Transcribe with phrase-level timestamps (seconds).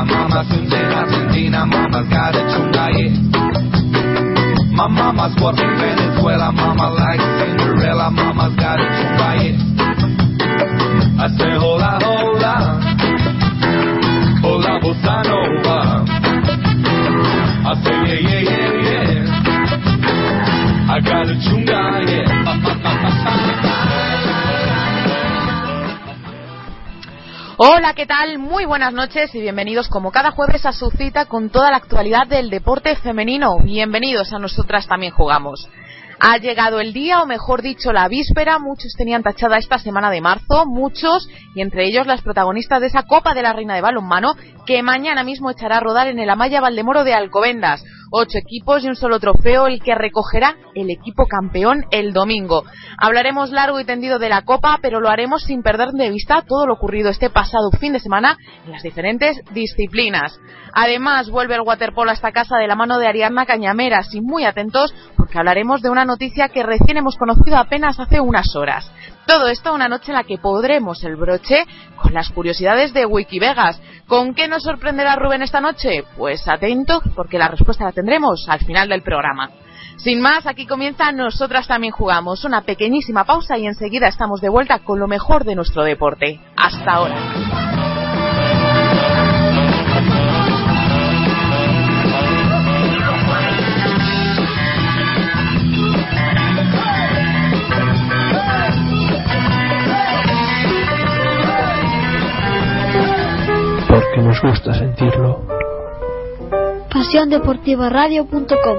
[0.00, 3.08] Italia, mama swims in Argentina, mama's got a chungaye.
[4.72, 9.56] My mama's working Venezuela, mama likes Cinderella, mama's got a chungaye.
[11.20, 12.80] I say hola hola,
[14.42, 16.04] hola bossa nova.
[17.62, 19.34] I say yeah yeah yeah yeah.
[20.88, 22.29] I got a chungaye.
[27.62, 28.38] Hola, ¿qué tal?
[28.38, 32.26] Muy buenas noches y bienvenidos como cada jueves a su cita con toda la actualidad
[32.26, 33.58] del deporte femenino.
[33.62, 35.68] Bienvenidos a Nosotras también jugamos.
[36.20, 38.58] Ha llegado el día, o mejor dicho, la víspera.
[38.58, 43.02] Muchos tenían tachada esta semana de marzo, muchos, y entre ellos las protagonistas de esa
[43.02, 44.32] Copa de la Reina de Balonmano,
[44.64, 47.84] que mañana mismo echará a rodar en el Amaya Valdemoro de Alcobendas.
[48.12, 52.64] Ocho equipos y un solo trofeo, el que recogerá el equipo campeón el domingo.
[52.98, 56.66] Hablaremos largo y tendido de la Copa, pero lo haremos sin perder de vista todo
[56.66, 60.40] lo ocurrido este pasado fin de semana en las diferentes disciplinas.
[60.72, 64.44] Además, vuelve el waterpolo a esta casa de la mano de Ariadna Cañameras y muy
[64.44, 64.92] atentos
[65.30, 68.90] porque hablaremos de una noticia que recién hemos conocido apenas hace unas horas.
[69.26, 71.62] Todo esto una noche en la que podremos el broche
[71.94, 73.80] con las curiosidades de Wikivegas.
[74.08, 76.02] ¿Con qué nos sorprenderá Rubén esta noche?
[76.16, 79.50] Pues atento porque la respuesta la tendremos al final del programa.
[79.98, 82.44] Sin más, aquí comienza Nosotras también jugamos.
[82.44, 86.40] Una pequeñísima pausa y enseguida estamos de vuelta con lo mejor de nuestro deporte.
[86.56, 87.99] Hasta ahora.
[104.20, 105.40] Nos gusta sentirlo.
[106.92, 108.76] PasiónDeportivaRadio.com,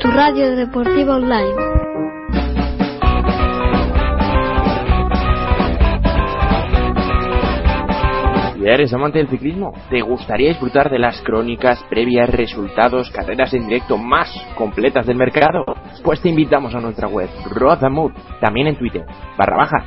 [0.00, 1.54] tu radio deportiva online.
[8.54, 13.66] Si eres amante del ciclismo, ¿te gustaría disfrutar de las crónicas, previas, resultados, carreras en
[13.66, 15.64] directo más completas del mercado?
[16.04, 17.28] Pues te invitamos a nuestra web,
[17.90, 19.06] Mood, también en Twitter,
[19.38, 19.86] barra baja,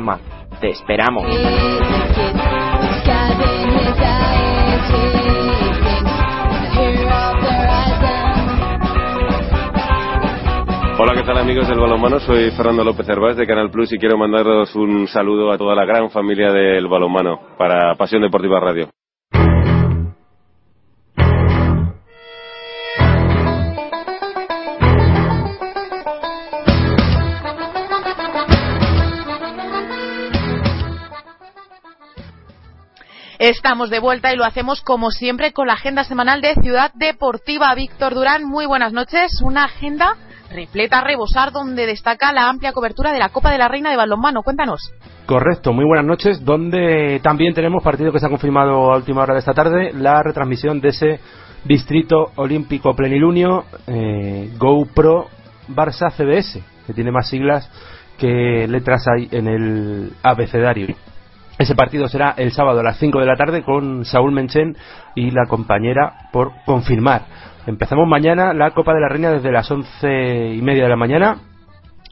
[0.00, 0.18] Mood.
[0.60, 1.26] Te esperamos.
[11.00, 12.18] Hola, ¿qué tal amigos del balonmano?
[12.18, 15.84] Soy Fernando López Hervás de Canal Plus y quiero mandaros un saludo a toda la
[15.84, 18.90] gran familia del balonmano para Pasión Deportiva Radio.
[33.38, 37.72] Estamos de vuelta y lo hacemos como siempre con la agenda semanal de Ciudad Deportiva.
[37.76, 39.40] Víctor Durán, muy buenas noches.
[39.44, 40.16] Una agenda
[40.50, 43.96] repleta a rebosar donde destaca la amplia cobertura de la Copa de la Reina de
[43.96, 44.42] Balonmano.
[44.42, 44.92] Cuéntanos.
[45.26, 49.34] Correcto, muy buenas noches, donde también tenemos partido que se ha confirmado a última hora
[49.34, 51.20] de esta tarde, la retransmisión de ese
[51.64, 55.26] Distrito Olímpico Plenilunio eh, GoPro
[55.68, 57.70] Barça CBS, que tiene más siglas
[58.16, 60.94] que letras hay en el abecedario.
[61.58, 64.76] Ese partido será el sábado a las 5 de la tarde con Saúl Menchen
[65.14, 67.22] y la compañera por confirmar.
[67.68, 71.36] Empezamos mañana la Copa de la Reina desde las once y media de la mañana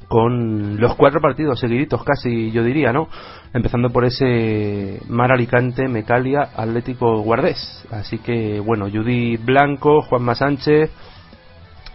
[0.07, 3.09] con los cuatro partidos seguiditos casi yo diría, ¿no?
[3.55, 7.87] Empezando por ese Mar Alicante, Mecalia, Atlético Guardés.
[7.91, 10.91] Así que bueno, Judy Blanco, Juanma Sánchez,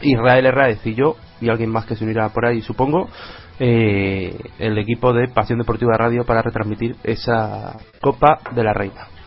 [0.01, 3.09] Israel Herráez y yo, y alguien más que se unirá por ahí supongo,
[3.59, 9.20] eh, el equipo de Pasión Deportiva Radio para retransmitir esa Copa de la Reina.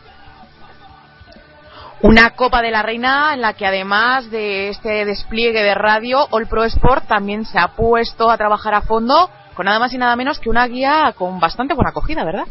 [2.05, 6.47] Una Copa de la Reina en la que además de este despliegue de radio, All
[6.47, 10.15] Pro Sport también se ha puesto a trabajar a fondo con nada más y nada
[10.15, 12.45] menos que una guía con bastante buena acogida, ¿verdad?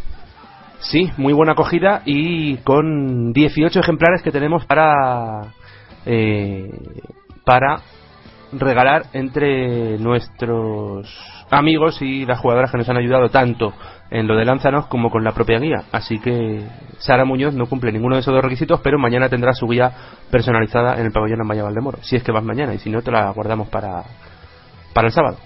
[0.79, 5.53] Sí, muy buena acogida y con 18 ejemplares que tenemos para
[6.07, 6.71] eh,
[7.45, 7.81] para
[8.53, 11.15] regalar entre nuestros
[11.51, 13.71] amigos y las jugadoras que nos han ayudado tanto
[14.13, 15.85] en lo de Lánzanos como con la propia guía.
[15.91, 16.63] Así que
[16.99, 19.91] Sara Muñoz no cumple ninguno de esos dos requisitos, pero mañana tendrá su guía
[20.29, 21.97] personalizada en el pabellón Amaya Valdemoro.
[22.03, 24.03] Si es que vas mañana y si no, te la guardamos para,
[24.93, 25.37] para el sábado.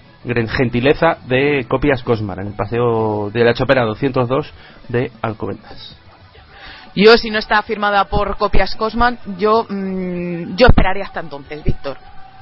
[0.50, 4.52] Gentileza de Copias Cosmar en el paseo de la Chopera 202
[4.88, 5.96] de Alcobendas.
[6.94, 11.96] Yo, si no está firmada por Copias Cosman, yo, mm, yo esperaría hasta entonces, Víctor.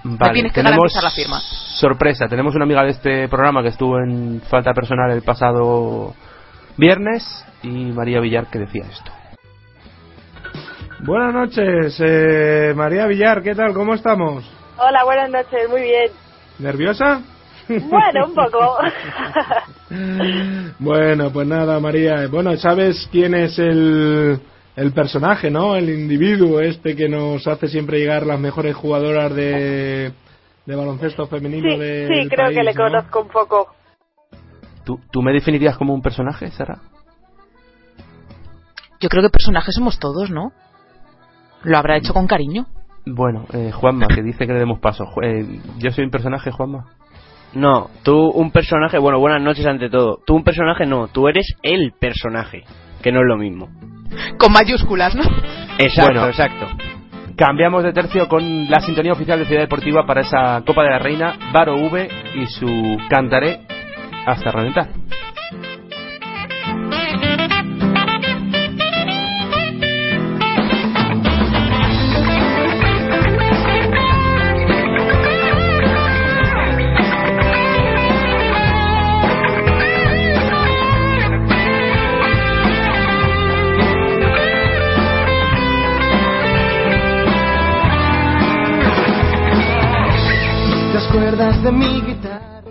[0.07, 1.41] Me Vale, tienes que tenemos garantizar la firma.
[1.41, 2.29] sorpresa.
[2.29, 6.15] Tenemos una amiga de este programa que estuvo en falta personal el pasado
[6.77, 9.11] viernes y María Villar que decía esto.
[11.01, 13.75] Buenas noches, eh, María Villar, ¿qué tal?
[13.75, 14.45] ¿Cómo estamos?
[14.79, 16.11] Hola, buenas noches, muy bien.
[16.59, 17.21] ¿Nerviosa?
[17.69, 18.77] Bueno, un poco.
[20.79, 22.27] Bueno, pues nada, María.
[22.29, 24.41] Bueno, ¿sabes quién es el,
[24.77, 25.75] el personaje, no?
[25.77, 30.13] El individuo este que nos hace siempre llegar las mejores jugadoras de,
[30.67, 32.83] de baloncesto femenino Sí, del sí, creo país, que le ¿no?
[32.85, 33.75] conozco un poco.
[34.85, 36.79] ¿Tú, ¿Tú me definirías como un personaje, Sara?
[39.01, 40.53] Yo creo que personajes somos todos, ¿no?
[41.65, 42.67] Lo habrá hecho con cariño.
[43.07, 45.05] Bueno, eh, Juanma, que dice que le demos paso.
[45.23, 46.87] Eh, ¿Yo soy un personaje, Juanma?
[47.55, 50.19] No, tú un personaje, bueno, buenas noches ante todo.
[50.27, 52.65] Tú un personaje no, tú eres el personaje,
[53.07, 53.69] que no es lo mismo.
[54.37, 55.23] Con mayúsculas, ¿no?
[55.79, 56.27] Exacto, Bueno.
[56.27, 56.67] exacto.
[57.37, 60.99] Cambiamos de tercio con la sintonía oficial de Ciudad Deportiva para esa Copa de la
[60.99, 63.61] Reina, Baro V y su Cantaré
[64.27, 64.89] hasta reventar.
[91.37, 92.63] ¿Te acuerdas de mi guitarra?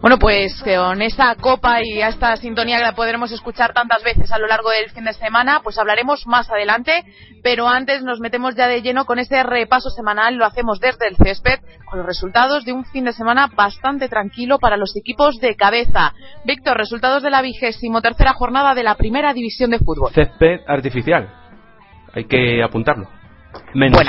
[0.00, 4.32] Bueno, pues con esta copa y a esta sintonía que la podremos escuchar tantas veces
[4.32, 7.04] a lo largo del fin de semana, pues hablaremos más adelante,
[7.44, 11.16] pero antes nos metemos ya de lleno con ese repaso semanal, lo hacemos desde el
[11.16, 15.54] césped, con los resultados de un fin de semana bastante tranquilo para los equipos de
[15.54, 16.12] cabeza.
[16.44, 20.10] Víctor, resultados de la vigésimo tercera jornada de la primera división de fútbol.
[20.12, 21.32] Césped artificial.
[22.12, 23.15] Hay que apuntarlo.
[23.74, 24.00] Menos,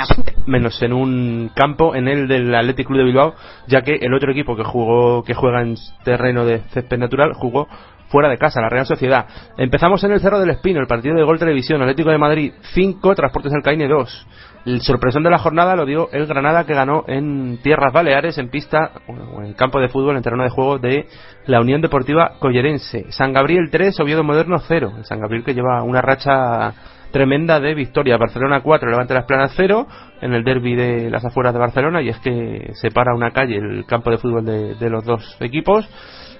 [0.46, 3.34] menos en un campo, en el del Athletic Club de Bilbao,
[3.66, 7.68] ya que el otro equipo que jugó, que juega en terreno de césped natural, jugó
[8.08, 9.26] fuera de casa, la Real Sociedad.
[9.56, 13.14] Empezamos en el Cerro del Espino, el partido de Gol Televisión, Atlético de Madrid 5,
[13.14, 14.26] Transportes del Caine 2.
[14.66, 18.50] El sorpresón de la jornada lo dio el Granada que ganó en Tierras Baleares, en
[18.50, 21.06] pista, o en campo de fútbol, en terreno de juego de
[21.46, 23.06] la Unión Deportiva Collerense.
[23.10, 24.92] San Gabriel 3, Oviedo Moderno 0.
[24.98, 26.74] El San Gabriel que lleva una racha
[27.10, 28.16] tremenda de victoria.
[28.16, 29.86] Barcelona 4, Levante Las Planas 0
[30.20, 33.84] en el derby de las afueras de Barcelona y es que separa una calle el
[33.86, 35.88] campo de fútbol de, los dos equipos.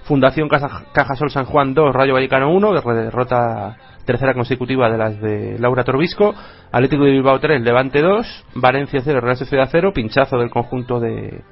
[0.04, 5.20] Fundación Casa- Cajasol San Juan 2, Rayo Vallecano 1, de derrota tercera consecutiva de las
[5.20, 6.34] de Laura Torbisco.
[6.72, 11.42] Atlético de Bilbao 3, Levante 2, Valencia 0, Real Sociedad 0, pinchazo del conjunto de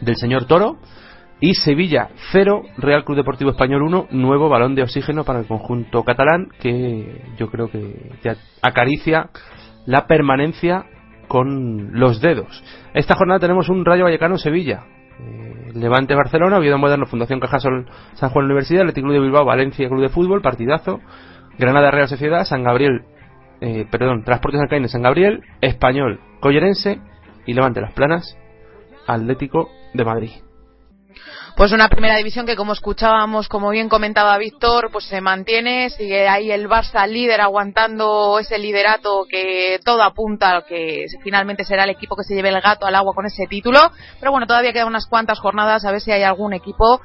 [0.00, 0.78] del señor Toro.
[1.40, 6.02] Y Sevilla 0, Real Club Deportivo Español 1, nuevo balón de oxígeno para el conjunto
[6.04, 8.12] catalán que yo creo que
[8.62, 9.30] acaricia
[9.86, 10.86] la permanencia
[11.28, 12.62] con los dedos.
[12.94, 14.84] Esta jornada tenemos un Rayo Vallecano Sevilla,
[15.20, 20.02] eh, Levante Barcelona, Oviedo Moderno, Fundación Cajasol San Juan Universidad, Atlético de Bilbao, Valencia Club
[20.02, 21.00] de Fútbol, partidazo,
[21.58, 23.02] Granada Real Sociedad, San Gabriel,
[23.60, 27.00] eh, perdón, Transportes Alcaín San Gabriel, Español, Collerense
[27.46, 28.38] y Levante Las Planas,
[29.06, 30.30] Atlético de Madrid.
[31.56, 36.26] Pues una primera división que como escuchábamos, como bien comentaba Víctor, pues se mantiene, sigue
[36.28, 41.90] ahí el Barça líder aguantando ese liderato que todo apunta a que finalmente será el
[41.90, 43.78] equipo que se lleve el gato al agua con ese título,
[44.18, 47.00] pero bueno, todavía quedan unas cuantas jornadas a ver si hay algún equipo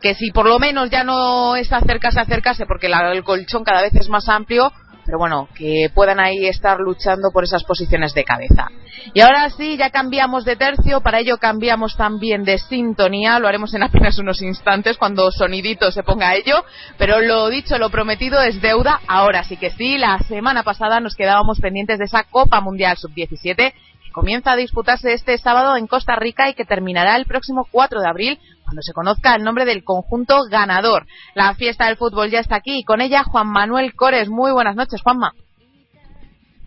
[0.00, 3.82] que si por lo menos ya no es acercarse, acercarse, porque la- el colchón cada
[3.82, 4.72] vez es más amplio,
[5.04, 8.68] pero bueno, que puedan ahí estar luchando por esas posiciones de cabeza.
[9.14, 13.74] Y ahora sí, ya cambiamos de tercio, para ello cambiamos también de sintonía, lo haremos
[13.74, 16.64] en apenas unos instantes cuando sonidito se ponga a ello,
[16.98, 21.14] pero lo dicho, lo prometido es deuda, ahora sí que sí, la semana pasada nos
[21.14, 26.16] quedábamos pendientes de esa Copa Mundial Sub-17 que comienza a disputarse este sábado en Costa
[26.16, 29.84] Rica y que terminará el próximo 4 de abril cuando se conozca el nombre del
[29.84, 31.06] conjunto ganador.
[31.34, 34.28] La fiesta del fútbol ya está aquí y con ella Juan Manuel Cores.
[34.28, 35.32] Muy buenas noches, Juanma.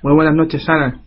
[0.04, 1.00] Muy buenas noches, Sara.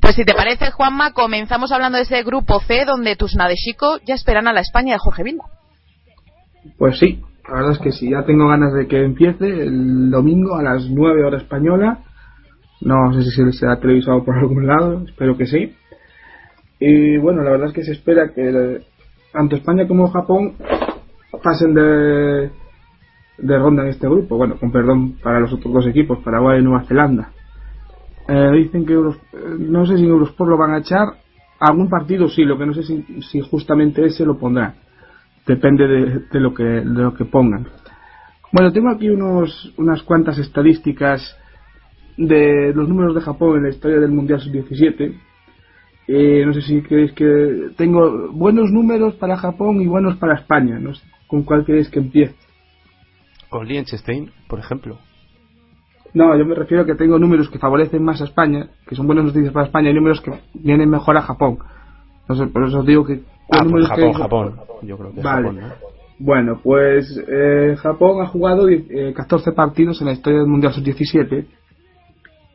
[0.00, 4.14] Pues si te parece, Juanma, comenzamos hablando de ese grupo C donde tus Nadeshiko ya
[4.14, 5.44] esperan a la España de Jorge Vilda.
[6.78, 10.56] Pues sí, la verdad es que sí, ya tengo ganas de que empiece el domingo
[10.56, 11.98] a las 9 horas española.
[12.80, 15.74] No sé si será televisado por algún lado, espero que sí.
[16.78, 18.80] Y bueno, la verdad es que se espera que
[19.32, 20.54] tanto España como Japón
[21.42, 22.50] pasen de,
[23.38, 24.36] de ronda en este grupo.
[24.36, 27.30] Bueno, con perdón para los otros dos equipos, Paraguay y Nueva Zelanda.
[28.28, 31.08] Eh, dicen que Euros- eh, no sé si en Eurosport lo van a echar.
[31.60, 34.74] Algún partido sí, lo que no sé si, si justamente ese lo pondrán.
[35.46, 37.66] Depende de, de lo que de lo que pongan.
[38.52, 41.36] Bueno, tengo aquí unos, unas cuantas estadísticas
[42.16, 45.14] de los números de Japón en la historia del Mundial Sub-17.
[46.08, 50.78] Eh, no sé si creéis que tengo buenos números para Japón y buenos para España.
[50.78, 52.34] No sé con cuál queréis que empiece.
[53.48, 54.98] Con Liechtenstein, por ejemplo.
[56.12, 59.06] No, yo me refiero a que tengo números que favorecen más a España, que son
[59.06, 61.58] buenas noticias para España, y números que vienen mejor a Japón.
[62.28, 63.20] No sé, por eso os digo que.
[63.52, 64.16] Ah, ¿cuál pues Japón, queréis?
[64.16, 64.60] Japón.
[64.82, 65.48] Yo creo que Vale.
[65.48, 65.90] Japón, ¿no?
[66.18, 71.46] Bueno, pues eh, Japón ha jugado eh, 14 partidos en la historia del Mundial Sub-17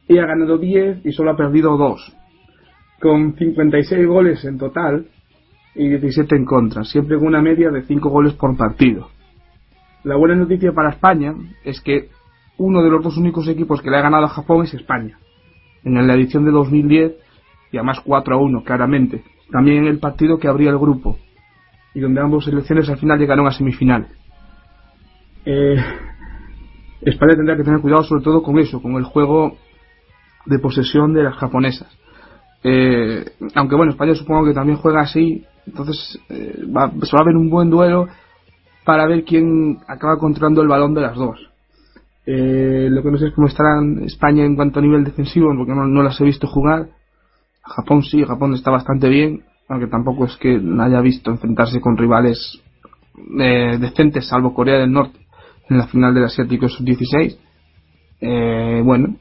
[0.08, 2.16] y ha ganado 10 y solo ha perdido 2,
[3.00, 5.08] con 56 goles en total
[5.74, 9.10] y 17 en contra, siempre con una media de 5 goles por partido.
[10.04, 11.34] La buena noticia para España
[11.64, 12.10] es que
[12.58, 15.18] uno de los dos únicos equipos que le ha ganado a Japón es España,
[15.84, 17.14] en la edición de 2010
[17.72, 19.24] y además 4 a 1, claramente.
[19.52, 21.18] También en el partido que abría el grupo
[21.94, 24.08] y donde ambas selecciones al final llegaron a semifinal.
[25.46, 25.76] Eh,
[27.02, 29.58] España tendrá que tener cuidado sobre todo con eso, con el juego
[30.46, 31.88] de posesión de las japonesas.
[32.64, 37.26] Eh, aunque bueno, España supongo que también juega así, entonces eh, va, se va a
[37.26, 38.08] ver un buen duelo
[38.86, 41.40] para ver quién acaba controlando el balón de las dos.
[42.26, 45.74] Eh, lo que no sé es cómo estarán España en cuanto a nivel defensivo, porque
[45.74, 46.88] no, no las he visto jugar.
[47.62, 52.62] Japón sí, Japón está bastante bien, aunque tampoco es que haya visto enfrentarse con rivales
[53.40, 55.20] eh, decentes, salvo Corea del Norte
[55.70, 57.38] en la final del Asiático Sub-16.
[58.22, 59.16] Eh, bueno,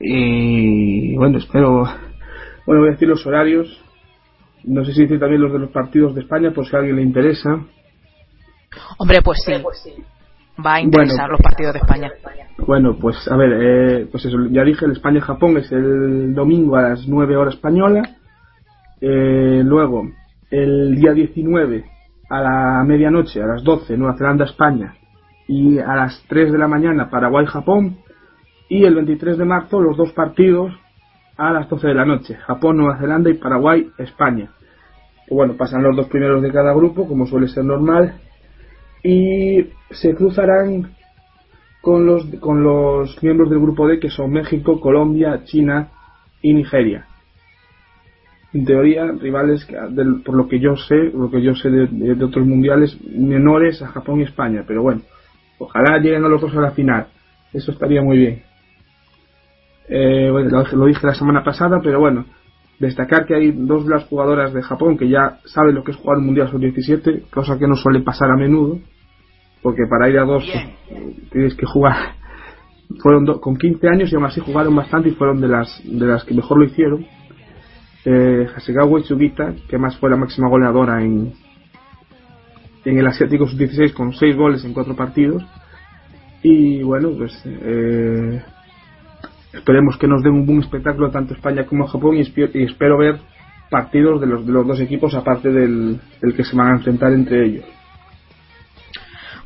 [0.00, 1.84] y bueno, espero.
[2.66, 3.68] Bueno, voy a decir los horarios.
[4.64, 6.96] No sé si decir también los de los partidos de España, por si a alguien
[6.96, 7.60] le interesa.
[8.98, 9.52] Hombre, pues sí.
[10.64, 11.32] Va a interesar Bueno.
[11.32, 12.10] los partidos de España.
[12.66, 16.82] Bueno, pues a ver, eh, pues eso, ya dije, el España-Japón es el domingo a
[16.90, 18.02] las 9 horas española.
[19.00, 20.10] Eh, luego,
[20.50, 21.84] el día 19
[22.28, 24.94] a la medianoche, a las 12, Nueva Zelanda-España.
[25.48, 27.96] Y a las 3 de la mañana, Paraguay-Japón.
[28.70, 30.72] Y el 23 de marzo, los dos partidos
[31.36, 34.50] a las 12 de la noche, Japón-Nueva Zelanda y Paraguay-España.
[35.26, 38.14] Que bueno, pasan los dos primeros de cada grupo, como suele ser normal.
[39.02, 40.94] Y se cruzarán
[41.82, 45.88] con los, con los miembros del grupo D que son México, Colombia, China
[46.40, 47.06] y Nigeria.
[48.52, 49.66] En teoría, rivales,
[50.24, 53.80] por lo que yo sé, lo que yo sé de, de- de otros mundiales, menores
[53.82, 55.02] a Japón y España, pero bueno,
[55.58, 57.06] ojalá lleguen a los dos a la final.
[57.52, 58.42] Eso estaría muy bien.
[59.92, 62.24] Eh, bueno, lo, lo dije la semana pasada, pero bueno,
[62.78, 65.96] destacar que hay dos de las jugadoras de Japón que ya saben lo que es
[65.96, 68.78] jugar un mundial sub-17, cosa que no suele pasar a menudo,
[69.62, 70.44] porque para ir a dos
[71.32, 71.96] tienes que jugar.
[73.02, 76.06] Fueron do- con 15 años y aún así jugaron bastante y fueron de las de
[76.06, 77.06] las que mejor lo hicieron.
[78.04, 81.32] Eh, Hasegawa y Sugita, que más fue la máxima goleadora en
[82.84, 85.44] en el Asiático Sub-16 con 6 goles en 4 partidos.
[86.42, 88.42] Y bueno, pues eh,
[89.52, 93.18] esperemos que nos den un buen espectáculo tanto España como Japón y, espero ver
[93.70, 97.12] partidos de los, de los dos equipos aparte del, del que se van a enfrentar
[97.12, 97.64] entre ellos.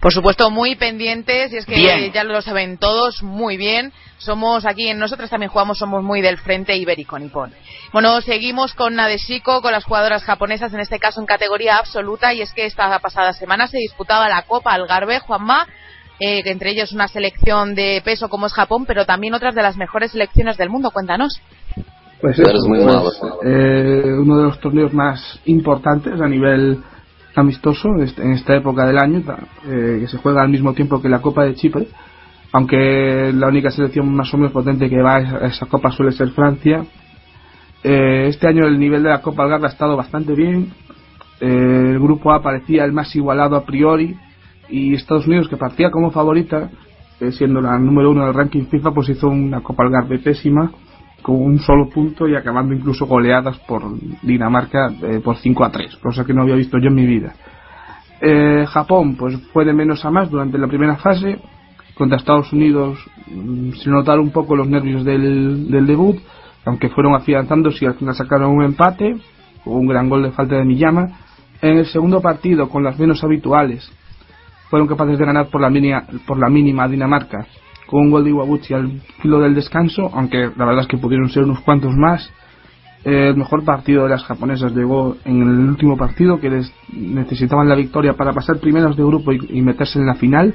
[0.05, 2.13] Por supuesto, muy pendientes, y es que Bien.
[2.13, 3.91] ya lo saben todos muy bien.
[4.19, 7.55] Somos aquí, en nosotros también jugamos, somos muy del frente ibérico nipón.
[7.91, 12.43] Bueno, seguimos con Nadeshiko, con las jugadoras japonesas, en este caso en categoría absoluta, y
[12.43, 15.67] es que esta pasada semana se disputaba la Copa Algarve, Juanma,
[16.21, 19.63] eh, que entre ellos una selección de peso como es Japón, pero también otras de
[19.63, 20.91] las mejores selecciones del mundo.
[20.91, 21.41] Cuéntanos.
[22.21, 23.11] Pues eso, muy pues, malo,
[23.45, 26.79] eh, uno de los torneos más importantes a nivel
[27.35, 29.23] amistoso este- en esta época del año,
[29.67, 31.89] eh, que se juega al mismo tiempo que la Copa de Chipre,
[32.53, 35.91] aunque la única selección más o menos potente que va a esa, a esa Copa
[35.91, 36.87] suele ser Francia.
[37.83, 40.73] Eh, este año el nivel de la Copa Algarve ha estado bastante bien.
[41.41, 41.47] Eh,
[41.91, 44.17] el grupo A parecía el más igualado a priori
[44.69, 46.71] y Estados Unidos que partía como favorita,
[47.21, 50.73] eh, siendo la número uno del ranking FIFA, pues hizo una Copa Algarve pésima
[51.23, 53.83] con un solo punto y acabando incluso goleadas por
[54.23, 57.35] Dinamarca eh, por 5 a 3, cosa que no había visto yo en mi vida.
[58.21, 61.39] Eh, Japón pues fue de menos a más durante la primera fase,
[61.95, 66.19] contra Estados Unidos mm, se notaron un poco los nervios del, del debut,
[66.67, 69.17] aunque fueron afianzándose y al final sacaron un empate,
[69.65, 71.09] con un gran gol de falta de Miyama.
[71.63, 73.91] En el segundo partido, con las menos habituales,
[74.71, 77.47] fueron capaces de ganar por la, mínima, por la mínima Dinamarca
[77.87, 81.29] con un gol de Iwabuchi al filo del descanso, aunque la verdad es que pudieron
[81.29, 82.31] ser unos cuantos más.
[83.05, 87.75] el mejor partido de las japonesas llegó en el último partido que les necesitaban la
[87.75, 90.55] victoria para pasar primeros de grupo y, meterse en la final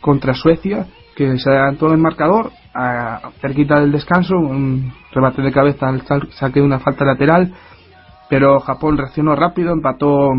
[0.00, 0.86] contra Suecia
[1.16, 6.02] que se adelantó en el marcador a, cerquita del descanso un rebate de cabeza al
[6.30, 7.52] saque de una falta lateral
[8.28, 10.30] pero Japón reaccionó rápido empató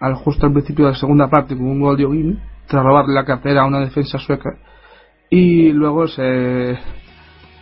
[0.00, 3.14] al justo al principio de la segunda parte con un gol de Ogimi tras robarle
[3.14, 4.50] la cartera a una defensa sueca
[5.30, 6.78] y luego se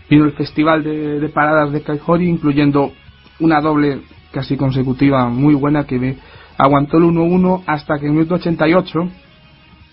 [0.09, 2.93] vino el festival de, de paradas de Kaihori incluyendo
[3.41, 6.17] una doble casi consecutiva muy buena que me
[6.59, 9.09] aguantó el 1-1 hasta que en el minuto 88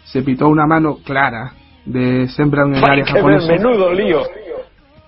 [0.06, 1.54] se pitó una mano clara
[1.86, 4.22] de Sembra en el área japonesa lío.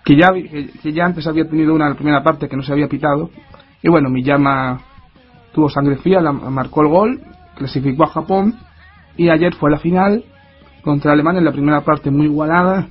[0.06, 2.72] que ya, que, ya antes había tenido una en la primera parte que no se
[2.72, 3.30] había pitado.
[3.82, 4.80] Y bueno, Miyama
[5.54, 7.22] tuvo sangre fría, la- marcó el gol,
[7.56, 8.56] clasificó a Japón
[9.18, 10.24] y ayer fue la final
[10.84, 12.88] contra Alemania en la primera parte muy igualada.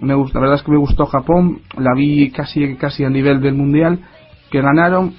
[0.00, 3.40] Me gusta, la verdad es que me gustó Japón, la vi casi casi a nivel
[3.40, 3.98] del mundial,
[4.50, 5.14] que ganaron,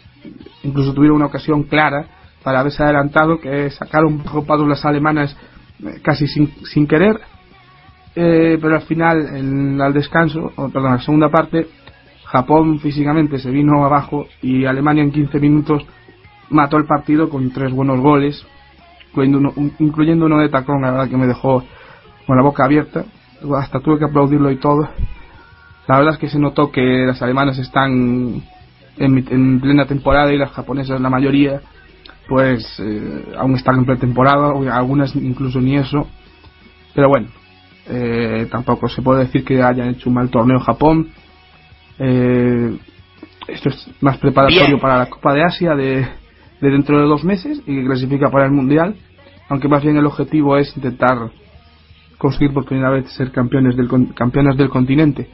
[0.63, 2.06] incluso tuvieron una ocasión clara
[2.44, 5.36] para haberse adelantado, que sacaron copados las alemanas
[5.84, 7.20] eh, casi sin, sin querer,
[8.16, 11.68] eh, pero al final, en, al descanso, o perdón, en la segunda parte,
[12.25, 15.84] Japón físicamente se vino abajo y Alemania en 15 minutos
[16.50, 18.46] mató el partido con tres buenos goles,
[19.10, 21.63] incluyendo uno, un- incluyendo uno de tacón, la verdad que me dejó
[22.27, 23.06] con la boca abierta,
[23.58, 24.88] hasta tuve que aplaudirlo y todo.
[25.88, 28.44] La verdad es que se notó que las alemanas están
[28.98, 31.62] en, en plena temporada y las japonesas, la mayoría,
[32.27, 36.08] pues eh, aún están en pretemporada, algunas incluso ni eso.
[36.94, 37.27] Pero bueno,
[37.88, 41.10] eh, tampoco se puede decir que hayan hecho un mal torneo en Japón.
[41.98, 42.77] Eh,
[43.48, 44.79] esto es más preparatorio Bien.
[44.79, 46.08] para la Copa de Asia de,
[46.62, 48.96] de dentro de dos meses y que clasifica para el Mundial,
[49.50, 51.32] aunque más bien el objetivo es intentar
[52.18, 55.30] conseguir por primera vez ser campeones del, campeones del continente,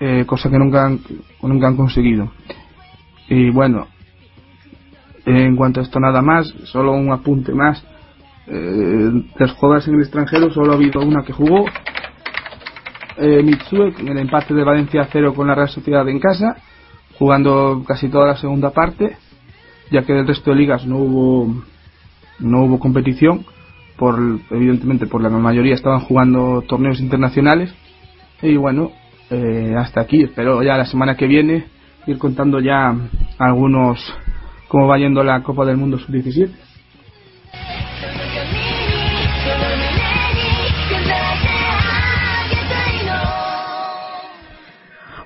[0.00, 1.00] eh, cosa que nunca han,
[1.42, 2.30] nunca han conseguido.
[3.28, 3.88] Y bueno,
[5.26, 7.84] en cuanto a esto nada más, solo un apunte más.
[8.46, 11.66] Eh, las jugadoras en el extranjero solo ha habido una que jugó,
[13.18, 16.56] eh, Mitsue, en el empate de Valencia 0 con la Real Sociedad en casa,
[17.18, 19.16] jugando casi toda la segunda parte,
[19.90, 21.62] ya que del resto de ligas no hubo
[22.38, 23.44] no hubo competición,
[23.96, 24.18] por
[24.50, 27.74] evidentemente por la mayoría estaban jugando torneos internacionales
[28.42, 28.92] y bueno,
[29.30, 31.66] eh, hasta aquí, espero ya la semana que viene
[32.06, 32.94] ir contando ya
[33.38, 33.98] algunos
[34.68, 36.50] cómo va yendo la Copa del Mundo Sub-17.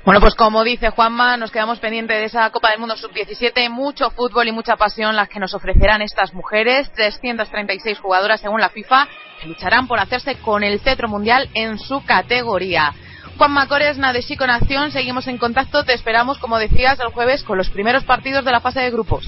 [0.04, 3.70] Bueno, pues como dice Juanma, nos quedamos pendientes de esa Copa del Mundo Sub-17.
[3.70, 6.90] Mucho fútbol y mucha pasión las que nos ofrecerán estas mujeres.
[6.92, 9.06] 336 jugadoras según la FIFA
[9.40, 12.92] que lucharán por hacerse con el cetro mundial en su categoría.
[13.38, 15.84] Juanma Cores, Nadeshiko Nación, seguimos en contacto.
[15.84, 19.24] Te esperamos, como decías, el jueves con los primeros partidos de la fase de grupos.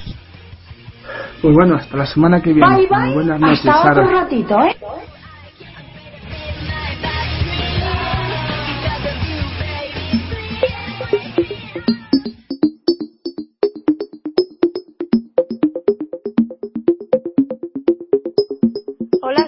[1.41, 2.77] Pues bueno, hasta la semana que viene.
[2.77, 3.15] Bye bye.
[3.15, 4.77] Buenas noches, Hasta otro ratito, ¿eh?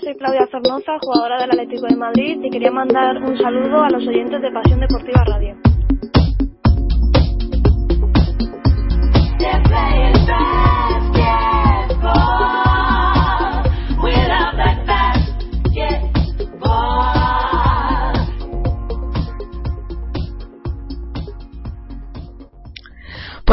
[0.07, 4.07] Soy Claudia Zornoza, jugadora del Atlético de Madrid y quería mandar un saludo a los
[4.07, 5.57] oyentes de Pasión Deportiva Radio.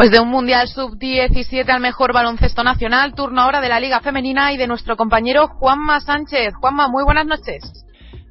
[0.04, 4.52] Pues de un Mundial Sub-17 al mejor baloncesto nacional, turno ahora de la Liga Femenina
[4.52, 6.52] y de nuestro compañero Juanma Sánchez.
[6.60, 7.62] Juanma, muy buenas noches.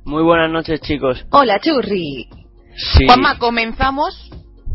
[0.05, 1.25] Muy buenas noches, chicos.
[1.31, 2.27] Hola, Churri.
[2.75, 3.07] Sí.
[3.07, 4.29] Juanma, comenzamos.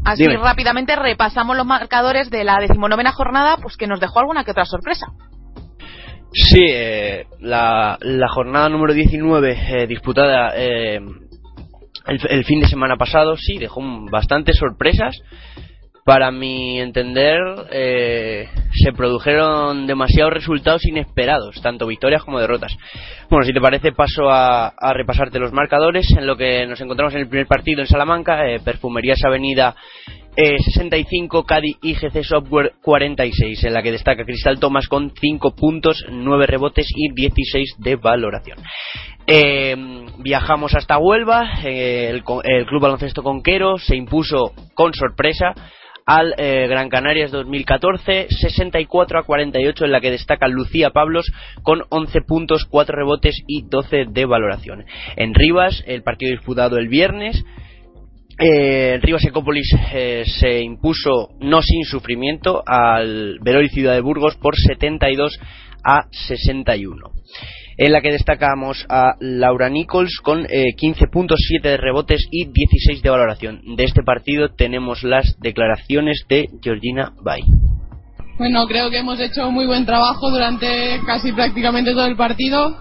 [0.05, 0.39] Así Dime.
[0.39, 4.65] rápidamente repasamos los marcadores de la decimonovena jornada, pues que nos dejó alguna que otra
[4.65, 5.07] sorpresa.
[6.33, 12.97] Sí, eh, la, la jornada número 19 eh, disputada eh, el, el fin de semana
[12.97, 15.17] pasado, sí, dejó un- bastantes sorpresas.
[16.09, 17.39] Para mi entender,
[17.71, 18.49] eh,
[18.83, 22.75] se produjeron demasiados resultados inesperados, tanto victorias como derrotas.
[23.29, 26.11] Bueno, si te parece, paso a, repasarte los marcadores.
[26.17, 29.77] En lo que nos encontramos en el primer partido en Salamanca, eh, Perfumerías Avenida
[30.35, 36.07] eh, 65, Cádiz IGC Software 46, en la que destaca Cristal Thomas con 5 puntos,
[36.11, 38.57] 9 rebotes y 16 de valoración.
[39.27, 39.77] Eh,
[40.21, 45.53] viajamos hasta Huelva, eh, el, el Club Baloncesto Conquero se impuso con sorpresa
[46.09, 51.31] al eh, Gran Canarias 2014, 64 a 48, en la que destaca Lucía Pablos
[51.63, 54.87] con 11 puntos, 4 rebotes y 12 de valoración.
[55.17, 57.45] En Rivas, el partido disputado el viernes,
[58.41, 64.55] Eh, Rivas Ecópolis eh, se impuso no sin sufrimiento al Veroli Ciudad de Burgos por
[64.55, 65.41] 72
[65.83, 67.11] a 61
[67.79, 73.11] en la que destacamos a Laura Nichols con eh, 15.7 de rebotes y 16 de
[73.11, 73.63] valoración.
[73.77, 77.41] De este partido tenemos las declaraciones de Georgina Bay.
[78.37, 82.77] Bueno, creo que hemos hecho muy buen trabajo durante casi prácticamente todo el partido.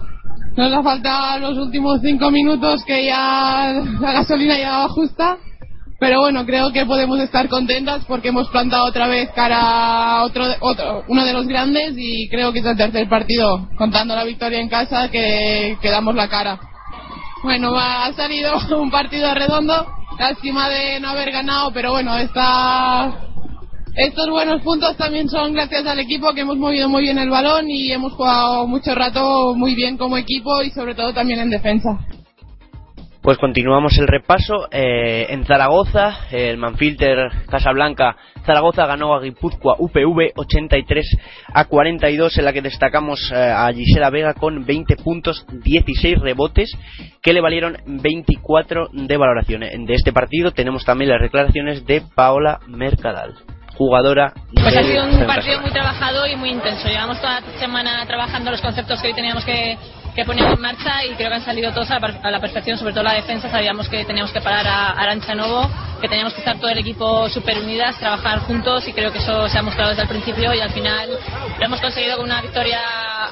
[0.56, 5.38] Nos ha faltado los últimos cinco minutos que ya la gasolina ya justa.
[6.00, 10.44] Pero bueno, creo que podemos estar contentas porque hemos plantado otra vez cara a otro,
[10.60, 14.60] otro, uno de los grandes y creo que es el tercer partido, contando la victoria
[14.60, 16.60] en casa, que, damos la cara.
[17.42, 19.86] Bueno, ha salido un partido redondo,
[20.20, 23.12] lástima de no haber ganado, pero bueno, esta,
[23.96, 27.68] estos buenos puntos también son gracias al equipo que hemos movido muy bien el balón
[27.68, 31.98] y hemos jugado mucho rato muy bien como equipo y sobre todo también en defensa.
[33.28, 34.68] Pues continuamos el repaso.
[34.70, 41.18] Eh, en Zaragoza, el Manfilter Casablanca Zaragoza ganó a Guipúzcoa UPV 83
[41.52, 46.70] a 42, en la que destacamos eh, a Gisela Vega con 20 puntos, 16 rebotes,
[47.20, 49.60] que le valieron 24 de valoración.
[49.60, 53.34] De este partido tenemos también las declaraciones de Paola Mercadal
[53.76, 54.32] jugadora.
[54.54, 56.88] Pues ha sido un partido muy trabajado y muy intenso.
[56.88, 59.78] Llevamos toda la semana trabajando los conceptos que hoy teníamos que,
[60.14, 62.92] que poner en marcha y creo que han salido todos a, a, la perfección, sobre
[62.92, 63.50] todo la defensa.
[63.50, 65.68] Sabíamos que teníamos que parar a Arancha Novo,
[66.00, 69.48] que teníamos que estar todo el equipo súper unidas, trabajar juntos y creo que eso
[69.48, 71.10] se ha mostrado desde el principio y al final
[71.58, 72.80] lo hemos conseguido con una victoria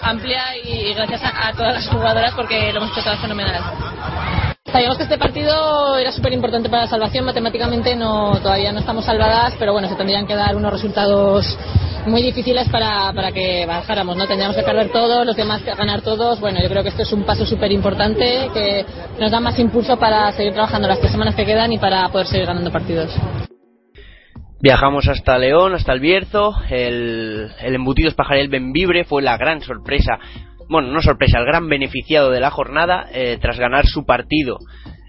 [0.03, 4.46] amplia y gracias a, a todas las jugadoras porque lo hemos hecho todo fenomenal.
[4.73, 7.25] Sabíamos que este partido era súper importante para la salvación.
[7.25, 11.57] Matemáticamente no, todavía no estamos salvadas, pero bueno, se tendrían que dar unos resultados
[12.07, 14.17] muy difíciles para, para que bajáramos.
[14.17, 14.27] ¿no?
[14.27, 16.41] Tendríamos que perder todos, los demás que ganar todos.
[16.41, 18.85] Bueno, yo creo que esto es un paso súper importante que
[19.21, 22.27] nos da más impulso para seguir trabajando las tres semanas que quedan y para poder
[22.27, 23.15] seguir ganando partidos.
[24.61, 26.57] Viajamos hasta León, hasta el Bierzo.
[26.69, 30.19] El, el embutido Pajarel Benvibre fue la gran sorpresa
[30.69, 34.59] bueno, no sorpresa, el gran beneficiado de la jornada eh, tras ganar su partido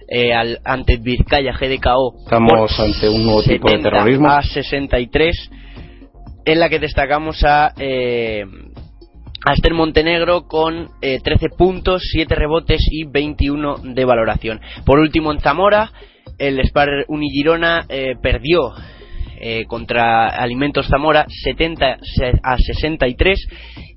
[0.08, 2.20] eh, al, ante Vizcaya GDKO.
[2.24, 4.30] Estamos ante un nuevo tipo de terrorismo.
[4.30, 5.50] A 63,
[6.46, 8.46] en la que destacamos a, eh,
[9.46, 14.62] a Esther Montenegro con eh, 13 puntos, 7 rebotes y 21 de valoración.
[14.86, 15.92] Por último, en Zamora,
[16.38, 18.72] el Spar Unigirona eh, perdió
[19.40, 21.98] eh, contra Alimentos Zamora 70
[22.44, 23.48] a 63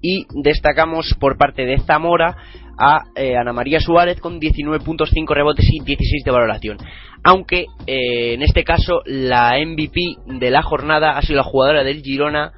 [0.03, 2.37] y destacamos por parte de Zamora
[2.79, 6.79] a eh, Ana María Suárez con 19.5 rebotes y 16 de valoración.
[7.22, 10.00] Aunque eh, en este caso la MVP
[10.38, 12.53] de la jornada ha sido la jugadora del Girona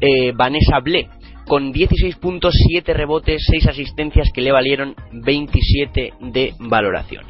[0.00, 1.08] eh, Vanessa Ble
[1.46, 7.24] con 16.7 rebotes, 6 asistencias que le valieron 27 de valoración.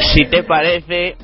[0.00, 1.16] Si te, parece,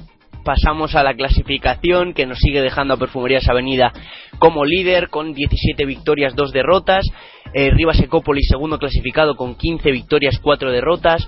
[0.44, 3.90] pasamos a la clasificación que nos sigue dejando a Perfumerías Avenida
[4.38, 7.06] como líder con 17 victorias, 2 derrotas.
[7.54, 11.26] Eh, Rivas Ecópolis segundo clasificado con 15 victorias, 4 derrotas.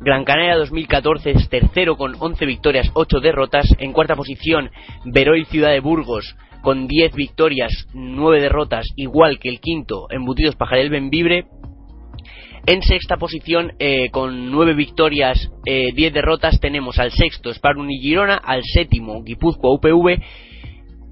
[0.00, 3.66] Gran Canaria 2014 es tercero con 11 victorias, 8 derrotas.
[3.78, 4.70] En cuarta posición,
[5.04, 10.90] Veroy Ciudad de Burgos con 10 victorias, 9 derrotas, igual que el quinto, Embutidos Pajarel
[10.90, 11.44] Benvibre.
[12.66, 17.98] En sexta posición, eh, con 9 victorias, eh, 10 derrotas, tenemos al sexto Sparun y
[18.00, 20.22] Girona, al séptimo Guipúzcoa UPV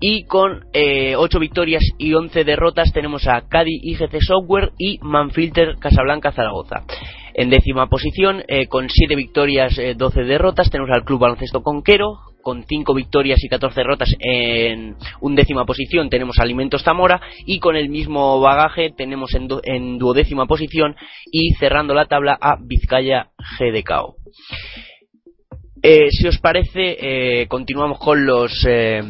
[0.01, 5.77] y con eh, 8 victorias y 11 derrotas tenemos a Cádiz IGC Software y Manfilter
[5.79, 6.85] Casablanca Zaragoza.
[7.35, 12.95] En décima posición, con 7 victorias, 12 derrotas, tenemos al Club Baloncesto Conquero, con 5
[12.95, 18.91] victorias y 14 derrotas en undécima posición tenemos Alimentos Zamora y con el mismo bagaje
[18.97, 20.97] tenemos en, du en duodécima posición
[21.31, 23.29] y cerrando la tabla a Vizcaya
[23.59, 24.17] GDKO.
[25.83, 29.03] Eh, si os parece, eh, continuamos con los eh,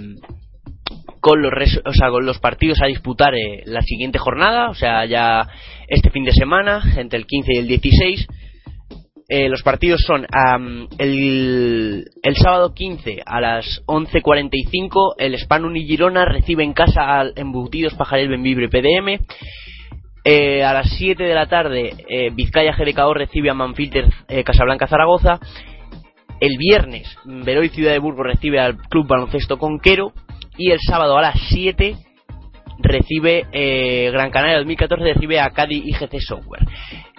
[1.21, 1.53] con los
[1.85, 3.33] o sea, con los partidos a disputar
[3.67, 5.47] la siguiente jornada, o sea, ya
[5.87, 8.27] este fin de semana, entre el 15 y el 16.
[9.35, 10.27] Eh, los partidos son
[10.99, 18.29] el, sábado 15 a las 11.45 el Span Girona recibe en casa al Embutidos Pajarel
[18.29, 19.25] Benvibre PDM
[20.23, 24.87] eh, a las 7 de la tarde eh, Vizcaya GDKO recibe a Manfilter eh, Casablanca
[24.87, 25.41] Zaragoza.
[26.39, 30.13] El viernes Veroy Ciudad de Burgos recibe al Club Baloncesto Conquero.
[30.59, 31.97] Y el sábado a las 7
[32.83, 36.67] recibe eh, Gran Canaria 2014 recibe a Cádiz IGC Software.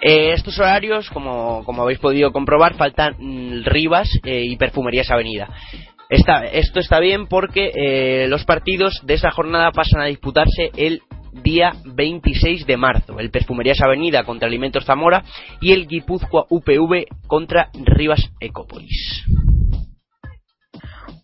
[0.00, 5.48] Eh, estos horarios, como, como habéis podido comprobar, faltan mm, Rivas eh, y Perfumerías Avenida.
[6.08, 11.00] Esta, esto está bien porque los partidos de esa jornada pasan a disputarse el
[11.32, 13.18] día 26 de marzo.
[13.18, 15.24] El Perfumerías Avenida contra Alimentos Zamora
[15.60, 19.24] y el Guipúzcoa UPV contra Rivas Ecópolis.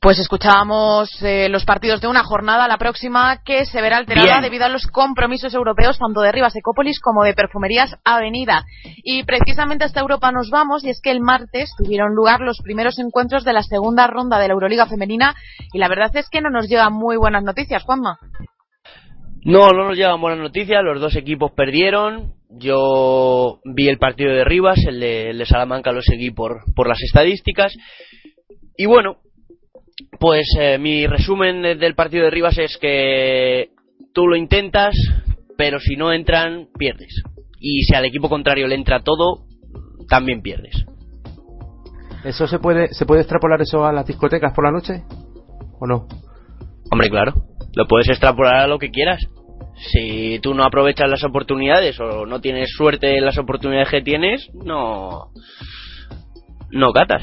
[0.03, 4.43] Pues escuchábamos eh, los partidos de una jornada, la próxima que se verá alterada Bien.
[4.43, 8.65] debido a los compromisos europeos tanto de Rivas Ecópolis como de Perfumerías Avenida.
[9.05, 12.99] Y precisamente hasta Europa nos vamos y es que el martes tuvieron lugar los primeros
[12.99, 15.35] encuentros de la segunda ronda de la Euroliga femenina
[15.71, 18.19] y la verdad es que no nos llegan muy buenas noticias, Juanma.
[19.45, 22.33] No, no nos llegan buenas noticias, los dos equipos perdieron.
[22.49, 26.89] Yo vi el partido de Rivas, el de, el de Salamanca lo seguí por, por
[26.89, 27.75] las estadísticas.
[28.79, 29.17] Y bueno,
[30.19, 33.71] pues eh, mi resumen de- del partido de Rivas es que
[34.15, 34.95] tú lo intentas,
[35.57, 37.23] pero si no entran, pierdes.
[37.59, 39.45] Y si al equipo contrario le entra todo,
[40.09, 40.85] también pierdes.
[42.25, 45.03] ¿Eso se puede, se puede extrapolar eso a las discotecas por la noche?
[45.79, 46.07] ¿O no?
[46.91, 47.33] Hombre, claro,
[47.75, 49.21] lo puedes extrapolar a lo que quieras.
[49.93, 54.49] Si tú no aprovechas las oportunidades o no tienes suerte en las oportunidades que tienes,
[54.53, 55.31] no.
[56.71, 57.23] No catas.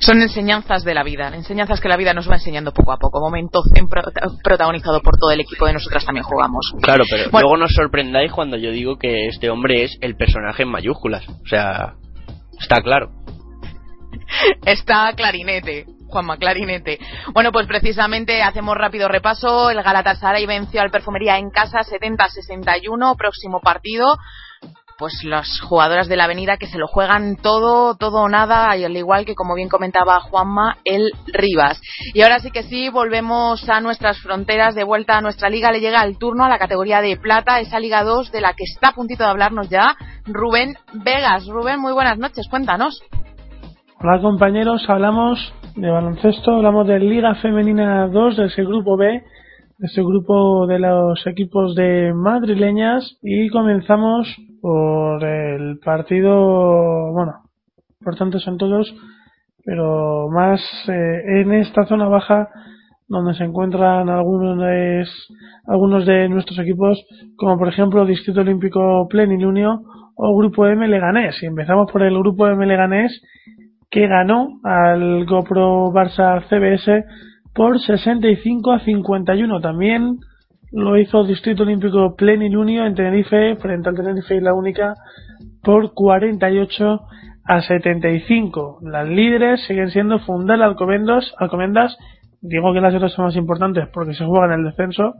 [0.00, 3.20] Son enseñanzas de la vida, enseñanzas que la vida nos va enseñando poco a poco.
[3.20, 3.62] Momento
[4.42, 6.72] protagonizado por todo el equipo de nosotras también jugamos.
[6.82, 7.46] Claro, pero Bueno.
[7.48, 11.26] luego no os sorprendáis cuando yo digo que este hombre es el personaje en mayúsculas.
[11.28, 11.94] O sea,
[12.60, 13.10] está claro.
[14.66, 15.86] Está clarinete.
[16.08, 16.98] Juanma, clarinete.
[17.34, 19.70] Bueno, pues precisamente hacemos rápido repaso.
[19.70, 23.16] El Galatasaray venció al Perfumería en casa 70-61.
[23.16, 24.06] Próximo partido.
[24.98, 28.82] Pues las jugadoras de la avenida que se lo juegan todo, todo o nada, y
[28.82, 31.80] al igual que como bien comentaba Juanma, el Rivas.
[32.14, 35.78] Y ahora sí que sí, volvemos a nuestras fronteras, de vuelta a nuestra liga, le
[35.78, 38.88] llega el turno a la categoría de plata, esa Liga 2 de la que está
[38.88, 39.94] a puntito de hablarnos ya
[40.26, 41.46] Rubén Vegas.
[41.46, 43.00] Rubén, muy buenas noches, cuéntanos.
[44.00, 45.38] Hola compañeros, hablamos
[45.76, 49.22] de baloncesto, hablamos de Liga Femenina 2, de ese grupo B,
[49.78, 54.28] de ese grupo de los equipos de madrileñas y comenzamos
[54.60, 57.44] por el partido, bueno,
[58.00, 58.92] importantes son todos,
[59.64, 62.48] pero más eh, en esta zona baja
[63.06, 65.04] donde se encuentran algunos de,
[65.66, 67.02] algunos de nuestros equipos,
[67.36, 69.82] como por ejemplo Distrito Olímpico Plenilunio
[70.14, 71.42] o Grupo M Leganés.
[71.42, 73.22] Y empezamos por el Grupo M Leganés
[73.90, 77.04] que ganó al GoPro Barça CBS
[77.58, 79.60] por 65 a 51.
[79.60, 80.18] También
[80.70, 84.94] lo hizo Distrito Olímpico Plenilunio en Tenerife frente al Tenerife y la Única
[85.64, 87.00] por 48
[87.44, 88.78] a 75.
[88.82, 91.96] Las líderes siguen siendo Fundal Alcobendas, Alcomendas.
[92.40, 95.14] Digo que las otras son más importantes porque se juegan el descenso.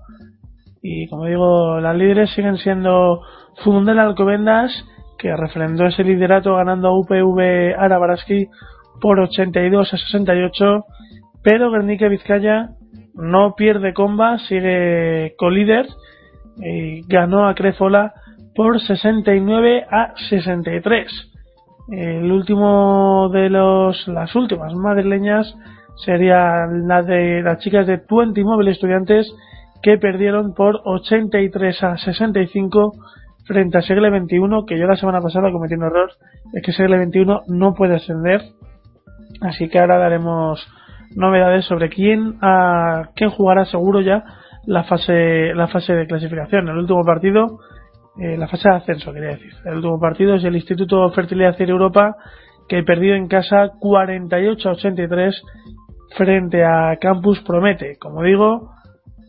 [0.81, 3.21] Y como digo, las líderes siguen siendo
[3.65, 4.71] Fundal Alcobendas,
[5.19, 8.47] que refrendó ese liderato ganando a UPV Arabaraski
[9.01, 10.85] por 82 a 68.
[11.51, 12.73] Pero Guernica Vizcaya
[13.15, 15.87] no pierde comba, sigue colíder
[16.59, 18.13] y ganó a Crefola
[18.55, 21.07] por 69 a 63.
[21.91, 25.57] El último de los, las últimas madrileñas
[26.05, 29.35] sería la de las chicas de Twenty Mobile Estudiantes
[29.83, 32.93] que perdieron por 83 a 65
[33.47, 36.11] frente a Segle 21 que yo la semana pasada cometí un error
[36.53, 38.43] es que Segle 21 no puede ascender
[39.41, 40.69] así que ahora daremos
[41.17, 44.25] novedades sobre quién a quién jugará seguro ya
[44.67, 46.69] la fase la fase de clasificación.
[46.69, 47.61] El último partido
[48.19, 49.53] eh, la fase de ascenso quería decir.
[49.65, 52.17] El último partido es el Instituto Fertilidad y Europa
[52.69, 55.43] que perdió en casa 48 a 83
[56.17, 57.97] frente a Campus Promete.
[57.99, 58.73] Como digo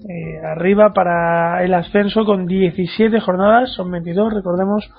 [0.09, 4.89] eh, arriba para el ascenso con 17 jornadas son 22 recordemos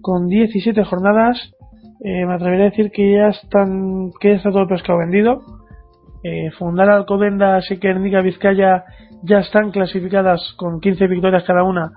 [0.00, 1.36] con 17 jornadas.
[2.04, 5.42] Eh, me atrevería a decir que ya están que ya está todo el pescado vendido
[6.22, 8.84] eh, Fundal Alcobendas y Guernica Vizcaya
[9.22, 11.90] ya están clasificadas con 15 victorias cada una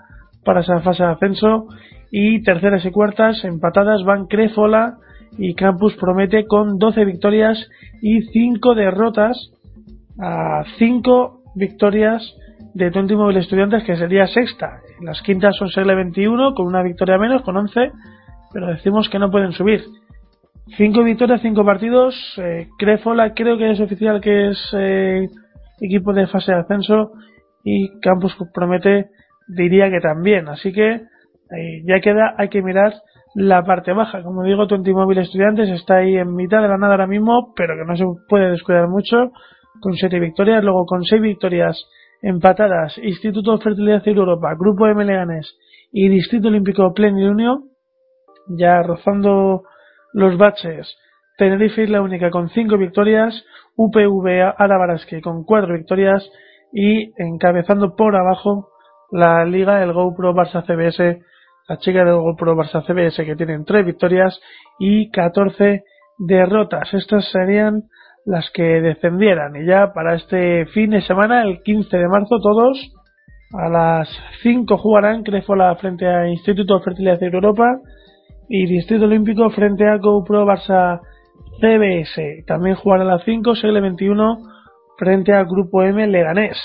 [0.43, 1.67] para esa fase de ascenso.
[2.11, 4.97] Y terceras y cuartas empatadas van Crefola
[5.37, 7.57] y Campus Promete con 12 victorias
[8.01, 9.51] y 5 derrotas
[10.19, 12.21] a 5 victorias
[12.75, 14.79] de Twenty Estudiantes que sería sexta.
[15.01, 17.91] Las quintas son Segle 21 con una victoria menos con 11
[18.53, 19.83] pero decimos que no pueden subir
[20.77, 22.15] Cinco victorias, cinco partidos.
[22.37, 25.27] Eh, Crefola creo que es oficial que es eh,
[25.81, 27.11] equipo de fase de ascenso
[27.65, 29.09] y Campus Promete
[29.47, 30.47] diría que también.
[30.47, 32.93] Así que eh, ya queda, hay que mirar
[33.35, 34.23] la parte baja.
[34.23, 37.85] Como digo, Mobile Estudiantes está ahí en mitad de la nada ahora mismo, pero que
[37.85, 39.31] no se puede descuidar mucho
[39.81, 40.63] con siete victorias.
[40.63, 41.77] Luego con seis victorias
[42.21, 45.57] empatadas, Instituto Fertilidad y Europa, Grupo M Leganés
[45.91, 47.63] y Distrito Olímpico Plenilunio,
[48.47, 49.63] ya rozando
[50.13, 50.95] los baches.
[51.37, 53.43] Tenerife es la única con cinco victorias,
[53.75, 56.29] UPV Arabaraski con cuatro victorias
[56.71, 58.69] y encabezando por abajo
[59.11, 61.21] la liga, el GoPro Barça CBS,
[61.67, 64.39] la chica del GoPro Barça CBS que tienen 3 victorias
[64.79, 65.83] y 14
[66.17, 66.93] derrotas.
[66.93, 67.83] Estas serían
[68.25, 69.55] las que descendieran.
[69.55, 72.91] Y ya para este fin de semana, el 15 de marzo, todos
[73.53, 74.09] a las
[74.41, 77.79] 5 jugarán Crefola frente a Instituto de Fertilidad de Europa
[78.49, 81.01] y Distrito Olímpico frente a GoPro Barça
[81.59, 82.43] CBS.
[82.45, 84.37] También jugará a las 5 Segle 21
[84.97, 86.57] frente al Grupo M Leganés.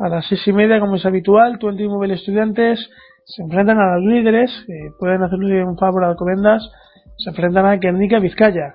[0.00, 2.88] A las 6 y media, como es habitual, Twenty Mobile Estudiantes
[3.24, 4.50] se enfrentan a los líderes,
[4.98, 6.68] pueden hacerle un favor a Alcobendas,
[7.16, 8.74] se enfrentan a Guernica Vizcaya.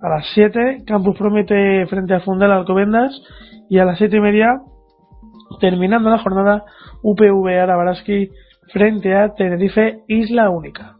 [0.00, 3.20] A las 7, Campus Promete frente a Fundal Alcobendas
[3.68, 4.60] y a las 7 y media,
[5.60, 6.64] terminando la jornada,
[7.02, 8.30] UPV Arabaraski
[8.72, 10.95] frente a Tenerife Isla Única.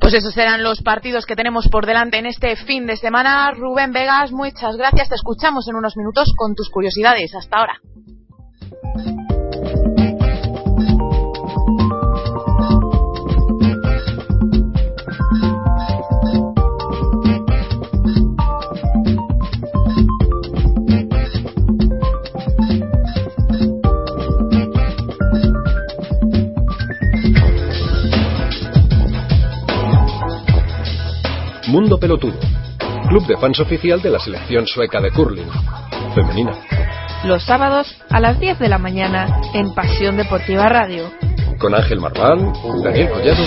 [0.00, 3.50] Pues esos serán los partidos que tenemos por delante en este fin de semana.
[3.52, 5.08] Rubén Vegas, muchas gracias.
[5.08, 7.34] Te escuchamos en unos minutos con tus curiosidades.
[7.34, 7.80] Hasta ahora.
[32.18, 35.48] Club de fans oficial de la selección sueca de curling,
[36.14, 36.52] femenina.
[37.24, 41.10] Los sábados a las 10 de la mañana en Pasión Deportiva Radio.
[41.58, 42.52] Con Ángel Marván,
[42.82, 43.44] Daniel Collado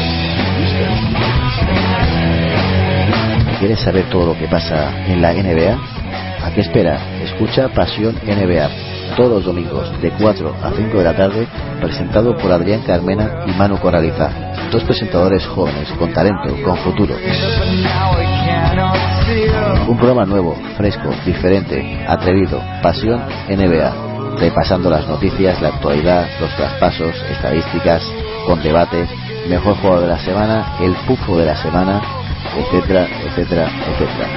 [3.59, 6.45] ¿Quieres saber todo lo que pasa en la NBA?
[6.45, 7.21] ¿A qué espera?
[7.23, 8.69] Escucha Pasión NBA
[9.15, 11.47] todos los domingos de 4 a 5 de la tarde,
[11.81, 17.15] presentado por Adrián Carmena y Manu Coraliza dos presentadores jóvenes, con talento, con futuro.
[19.89, 27.15] Un programa nuevo, fresco, diferente, atrevido, pasión NBA, repasando las noticias, la actualidad, los traspasos,
[27.31, 28.03] estadísticas,
[28.45, 29.07] con debate,
[29.49, 32.03] mejor jugador de la semana, el pufo de la semana,
[32.55, 34.27] etcétera, etcétera, etcétera.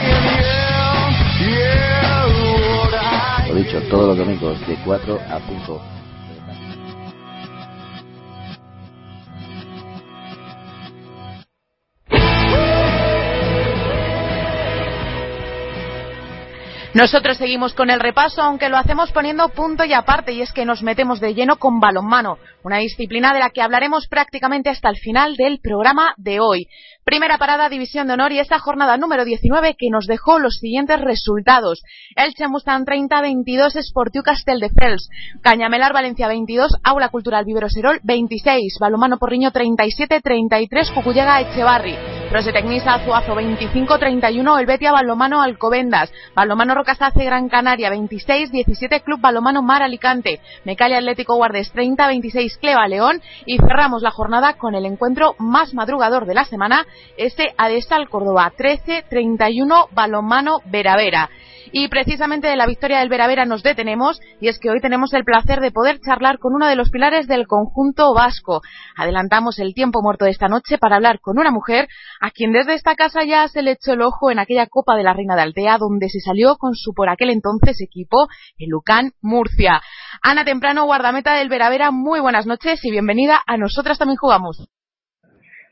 [3.48, 6.01] Lo dicho, todos los domingos de 4 a 5
[16.94, 20.66] Nosotros seguimos con el repaso, aunque lo hacemos poniendo punto y aparte, y es que
[20.66, 24.96] nos metemos de lleno con balonmano, una disciplina de la que hablaremos prácticamente hasta el
[24.96, 26.68] final del programa de hoy.
[27.04, 31.00] Primera parada, División de Honor y esta jornada número 19 que nos dejó los siguientes
[31.00, 31.82] resultados.
[32.14, 35.10] Elche Mustang 30, 22, Sportiu Castel de Fels,
[35.42, 41.96] Cañamelar Valencia 22, Aula Cultural Viveroserol 26, Balomano Porriño 37, 33, Cucullega Echevarri,
[42.30, 49.60] Prosetecnisa Azuazo 25, 31, Elvetia Balomano Alcobendas, Balomano Rocasace Gran Canaria 26, 17, Club Balomano
[49.60, 53.20] Mar Alicante, Mecalia Atlético Guardes 30, 26, Cleva León.
[53.44, 56.86] Y cerramos la jornada con el encuentro más madrugador de la semana
[57.16, 61.30] este Adesal Córdoba 13-31 Balomano Veravera.
[61.74, 65.24] Y precisamente de la victoria del Veravera nos detenemos y es que hoy tenemos el
[65.24, 68.60] placer de poder charlar con uno de los pilares del conjunto vasco.
[68.94, 71.88] Adelantamos el tiempo muerto de esta noche para hablar con una mujer
[72.20, 75.02] a quien desde esta casa ya se le echó el ojo en aquella Copa de
[75.02, 78.28] la Reina de Altea donde se salió con su por aquel entonces equipo,
[78.58, 79.80] el Lucan Murcia.
[80.20, 84.68] Ana Temprano, guardameta del Veravera, muy buenas noches y bienvenida a Nosotras también jugamos.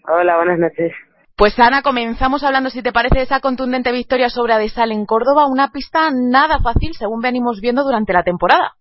[0.08, 0.92] Hola, buenas noches.
[1.40, 5.46] Pues Ana, comenzamos hablando, si te parece, de esa contundente victoria sobre Adesal en Córdoba,
[5.50, 8.72] una pista nada fácil según venimos viendo durante la temporada.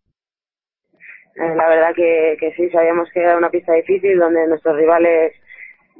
[1.38, 5.36] Eh, la verdad que, que sí, sabíamos que era una pista difícil donde nuestros rivales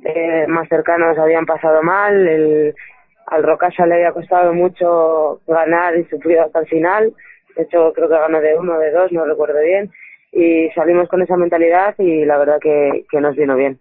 [0.04, 2.76] eh, más cercanos habían pasado mal,
[3.28, 7.14] al Rocasa le había costado mucho ganar y sufrido hasta el final,
[7.56, 9.92] de hecho creo que ganó de uno, de dos, no recuerdo bien,
[10.34, 13.80] y salimos con esa mentalidad y la verdad que, que nos vino bien.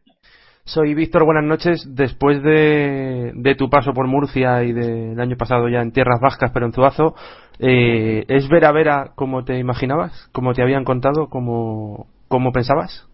[0.69, 1.97] Soy Víctor, buenas noches.
[1.97, 6.51] Después de, de, tu paso por Murcia y del año pasado ya en Tierras Vascas,
[6.53, 7.15] pero en Zuazo,
[7.59, 10.29] eh, ¿es Vera Vera como te imaginabas?
[10.31, 11.31] ¿Como te habían contado?
[11.31, 13.09] ¿Como, como pensabas?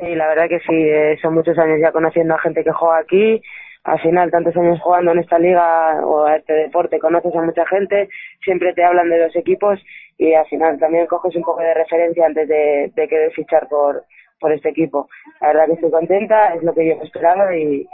[0.00, 0.74] Sí, la verdad que sí.
[0.74, 3.40] Eh, son muchos años ya conociendo a gente que juega aquí.
[3.84, 7.64] Al final, tantos años jugando en esta liga o a este deporte, conoces a mucha
[7.66, 8.08] gente,
[8.44, 9.78] siempre te hablan de los equipos
[10.18, 14.02] y al final también coges un poco de referencia antes de, de querer fichar por,
[14.40, 15.08] por este equipo.
[15.40, 17.86] La verdad que estoy contenta, es lo que yo esperaba y,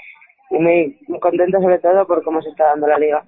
[0.50, 3.24] y muy, muy contenta sobre todo por cómo se está dando la liga.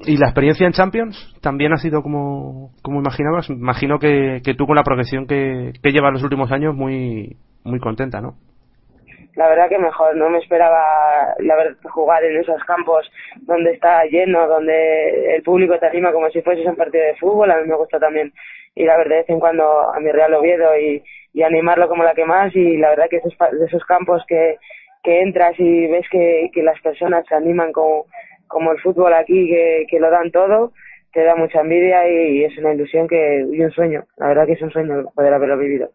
[0.00, 3.50] ¿Y la experiencia en Champions también ha sido como, como imaginabas?
[3.50, 7.80] Imagino que, que tú con la progresión que, que llevas los últimos años muy, muy
[7.80, 8.34] contenta, ¿no?
[9.38, 10.16] la verdad que mejor.
[10.16, 13.08] No me esperaba la verdad, jugar en esos campos
[13.42, 17.50] donde está lleno, donde el público te anima como si fuese un partido de fútbol.
[17.50, 18.32] A mí me gusta también
[18.78, 21.02] ir a ver de vez en cuando a mi Real Oviedo y,
[21.32, 22.54] y animarlo como la que más.
[22.54, 24.56] Y la verdad que esos, de esos campos que,
[25.04, 28.06] entras y ves que, las personas se animan como,
[28.72, 30.72] el fútbol aquí, que, que lo dan todo,
[31.12, 34.04] te da mucha envidia y, y es una ilusión que, y un sueño.
[34.18, 35.90] La verdad que es un sueño poder haberlo vivido.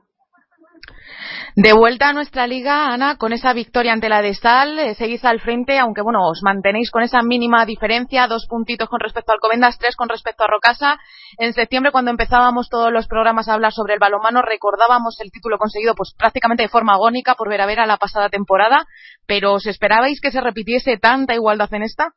[1.56, 5.24] De vuelta a nuestra liga, Ana, con esa victoria ante la de Sal, eh, seguís
[5.24, 9.40] al frente, aunque bueno, os mantenéis con esa mínima diferencia, dos puntitos con respecto al
[9.40, 10.98] Comendas, tres con respecto a Rocasa.
[11.38, 15.60] En septiembre, cuando empezábamos todos los programas a hablar sobre el balonmano, recordábamos el título
[15.60, 18.86] conseguido pues prácticamente de forma agónica por ver a ver a la pasada temporada,
[19.28, 22.14] pero ¿os esperabais que se repitiese tanta igualdad en esta?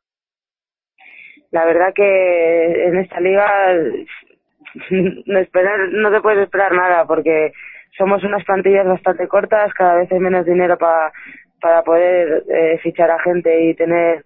[1.51, 3.47] La verdad que en esta liga
[5.25, 7.51] no, esperar, no te puedes esperar nada porque
[7.97, 11.11] somos unas plantillas bastante cortas, cada vez hay menos dinero para
[11.61, 14.23] para poder eh, fichar a gente y tener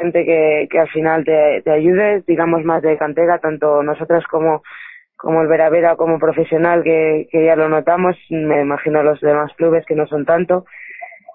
[0.00, 4.62] gente que, que al final te, ayude, digamos más de cantera, tanto nosotras como
[5.16, 9.52] como el Vera Vera como profesional que, que ya lo notamos, me imagino los demás
[9.54, 10.64] clubes que no son tanto.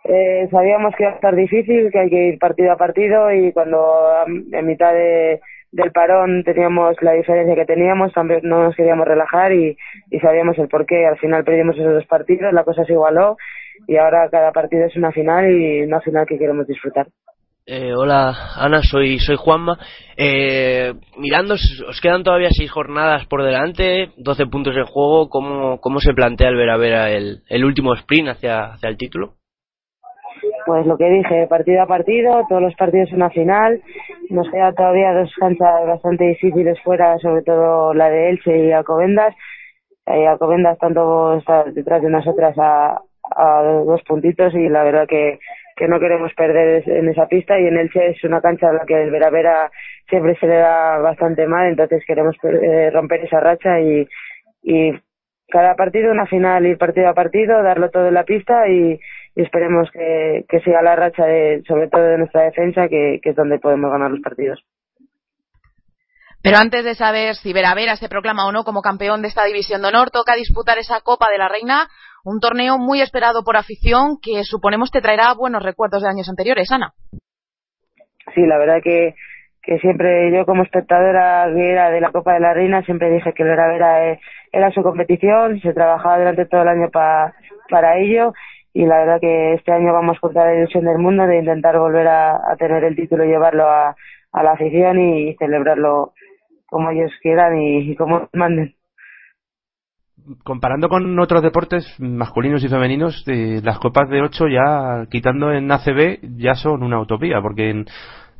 [0.03, 3.53] Eh, sabíamos que iba a estar difícil, que hay que ir partido a partido y
[3.53, 5.39] cuando en mitad de,
[5.71, 9.77] del parón teníamos la diferencia que teníamos, también no nos queríamos relajar y,
[10.21, 11.05] sabíamos el por qué.
[11.05, 13.37] Al final perdimos esos dos partidos, la cosa se igualó
[13.87, 17.07] y ahora cada partido es una final y una final que queremos disfrutar.
[17.69, 19.77] Eh, hola Ana, soy soy Juanma.
[20.15, 25.29] Eh, mirando, os quedan todavía seis jornadas por delante, 12 puntos en juego.
[25.29, 28.97] ¿Cómo, cómo se plantea el ver a ver el, el último sprint hacia, hacia el
[28.97, 29.33] título?
[30.67, 33.81] Pues lo que dije, partido a partido, todos los partidos una final.
[34.29, 39.33] Nos quedan todavía dos canchas bastante difíciles fuera, sobre todo la de Elche y Alcobendas.
[40.05, 41.41] Eh, Alcobendas tanto
[41.73, 42.99] detrás de nosotras a,
[43.33, 45.39] a dos puntitos y la verdad que
[45.77, 48.85] que no queremos perder en esa pista y en Elche es una cancha a la
[48.85, 49.71] que el Vera Vera
[50.09, 54.07] siempre se le da bastante mal, entonces queremos eh, romper esa racha y,
[54.63, 54.91] y
[55.47, 58.99] cada partido una final, ir partido a partido, darlo todo en la pista y,
[59.37, 63.29] y esperemos que, que siga la racha de, sobre todo de nuestra defensa, que, que
[63.29, 64.59] es donde podemos ganar los partidos.
[66.41, 69.45] Pero antes de saber si Vera Vera se proclama o no como campeón de esta
[69.45, 71.87] división de honor, toca disputar esa Copa de la Reina,
[72.23, 76.71] un torneo muy esperado por afición que suponemos te traerá buenos recuerdos de años anteriores,
[76.71, 76.93] Ana.
[78.33, 79.13] Sí, la verdad que,
[79.61, 83.43] que siempre yo como espectadora era de la Copa de la Reina siempre dije que
[83.43, 84.17] Vera Vera
[84.51, 87.35] era su competición, se trabajaba durante todo el año pa,
[87.69, 88.33] para ello
[88.77, 92.07] y la verdad que este año vamos contra la ilusión del mundo de intentar volver
[92.07, 93.95] a, tener el título y llevarlo a,
[94.31, 96.13] a la afición y, celebrarlo
[96.67, 98.75] como ellos quieran y, como manden.
[100.43, 105.71] Comparando con otros deportes masculinos y femeninos, eh, las copas de 8 ya, quitando en
[105.71, 107.83] ACB, ya son una utopía, porque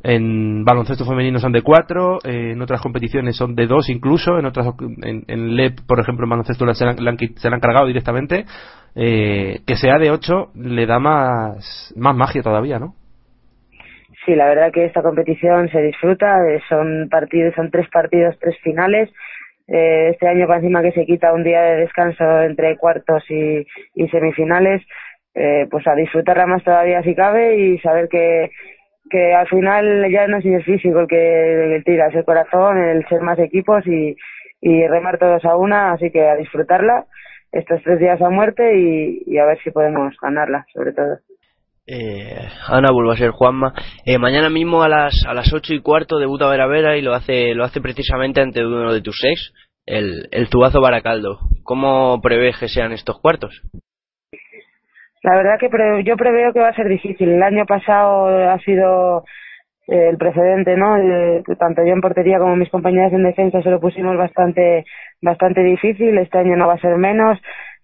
[0.02, 4.46] en baloncesto femenino son de 4, eh, en otras competiciones son de 2 incluso, en
[4.46, 4.68] otras
[5.02, 8.44] en, en LEP, por ejemplo, en baloncesto se la, han, se han cargado directamente.
[8.94, 12.94] Eh, que sea de 8 le da más, más magia todavía, ¿no?
[14.24, 18.56] Sí, la verdad que esta competición se disfruta, eh, son partidos, son tres partidos, tres
[18.62, 19.10] finales
[19.68, 24.08] eh, este año encima que se quita un día de descanso entre cuartos y, y
[24.08, 24.82] semifinales,
[25.34, 28.50] eh, pues a disfrutarla más todavía si cabe y saber que,
[29.08, 32.78] que al final ya no es el físico el que, el tira, es el corazón,
[32.78, 34.16] el ser más equipos y,
[34.60, 37.06] y remar todos a una, así que a disfrutarla
[37.52, 41.18] estos tres días a muerte y, a ver si podemos ganarla, sobre todo.
[41.86, 43.72] Eh, Ana vuelvo a ser Juanma.
[44.04, 47.14] Eh, mañana mismo a las a las ocho y cuarto debuta Vera Vera y lo
[47.14, 49.54] hace lo hace precisamente ante uno de tus ex,
[49.86, 51.38] el, el Tubazo Baracaldo.
[51.64, 53.62] ¿Cómo prevés que sean estos cuartos?
[55.22, 57.30] La verdad que pre yo preveo que va a ser difícil.
[57.30, 59.24] El año pasado ha sido
[59.86, 60.96] eh, el precedente, ¿no?
[61.58, 64.84] Tanto yo en portería como mis compañeras en defensa se lo pusimos bastante
[65.20, 66.16] bastante difícil.
[66.18, 67.38] Este año no va a ser menos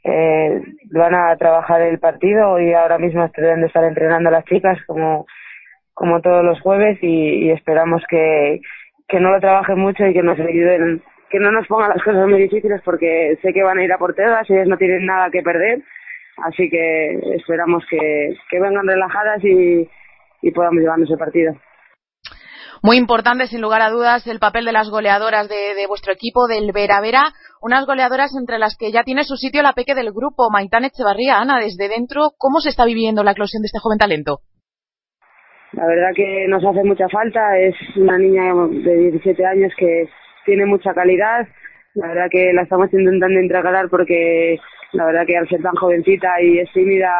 [0.05, 0.61] eh,
[0.93, 4.78] van a trabajar el partido y ahora mismo deben de estar entrenando a las chicas
[4.87, 5.26] como,
[5.95, 8.61] como todos los jueves y, y esperamos que,
[9.09, 12.28] que no lo trabajen mucho y que nos ayuden, que no nos pongan las cosas
[12.28, 15.30] muy difíciles porque sé que van a ir a por todas, ellas no tienen nada
[15.30, 15.80] que perder,
[16.43, 19.89] así que esperamos que, que vengan relajadas y,
[20.43, 21.55] y podamos llevarnos el partido.
[22.82, 26.47] Muy importante, sin lugar a dudas, el papel de las goleadoras de, de vuestro equipo,
[26.47, 27.32] del Vera Vera,
[27.62, 31.39] unas goleadoras entre las que ya tiene su sitio la peque del grupo, Maitán Echevarría.
[31.39, 34.41] Ana, desde dentro, ¿cómo se está viviendo la eclosión de este joven talento?
[35.72, 40.09] La verdad que nos hace mucha falta, es una niña de 17 años que
[40.45, 41.49] tiene mucha calidad,
[41.95, 44.59] la verdad que la estamos intentando integrar porque
[44.92, 47.12] la verdad que al ser tan jovencita y es tímida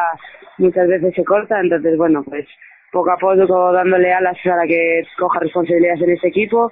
[0.57, 2.47] muchas veces se corta, entonces bueno, pues
[2.91, 6.71] poco a poco dándole alas para que coja responsabilidades en ese equipo,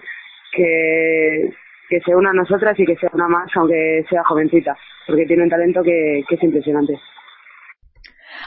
[0.54, 1.49] que,
[1.89, 5.43] que se una a nosotras y que se una más, aunque sea jovencita, porque tiene
[5.43, 6.97] un talento que, que es impresionante.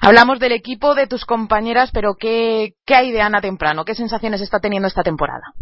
[0.00, 3.84] Hablamos del equipo, de tus compañeras, pero ¿qué, ¿qué hay de Ana Temprano?
[3.84, 5.52] ¿Qué sensaciones está teniendo esta temporada?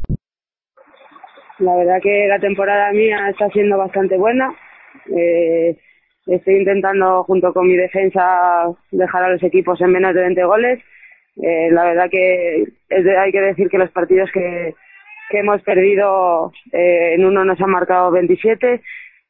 [1.58, 4.52] La verdad que la temporada mía está siendo bastante buena.
[5.16, 5.76] Eh,
[6.26, 10.80] estoy intentando, junto con mi defensa, dejar a los equipos en menos de 20 goles.
[11.42, 14.74] Eh, la verdad que es de- hay que decir que los partidos que,
[15.30, 18.80] que hemos perdido, eh, en uno nos han marcado 27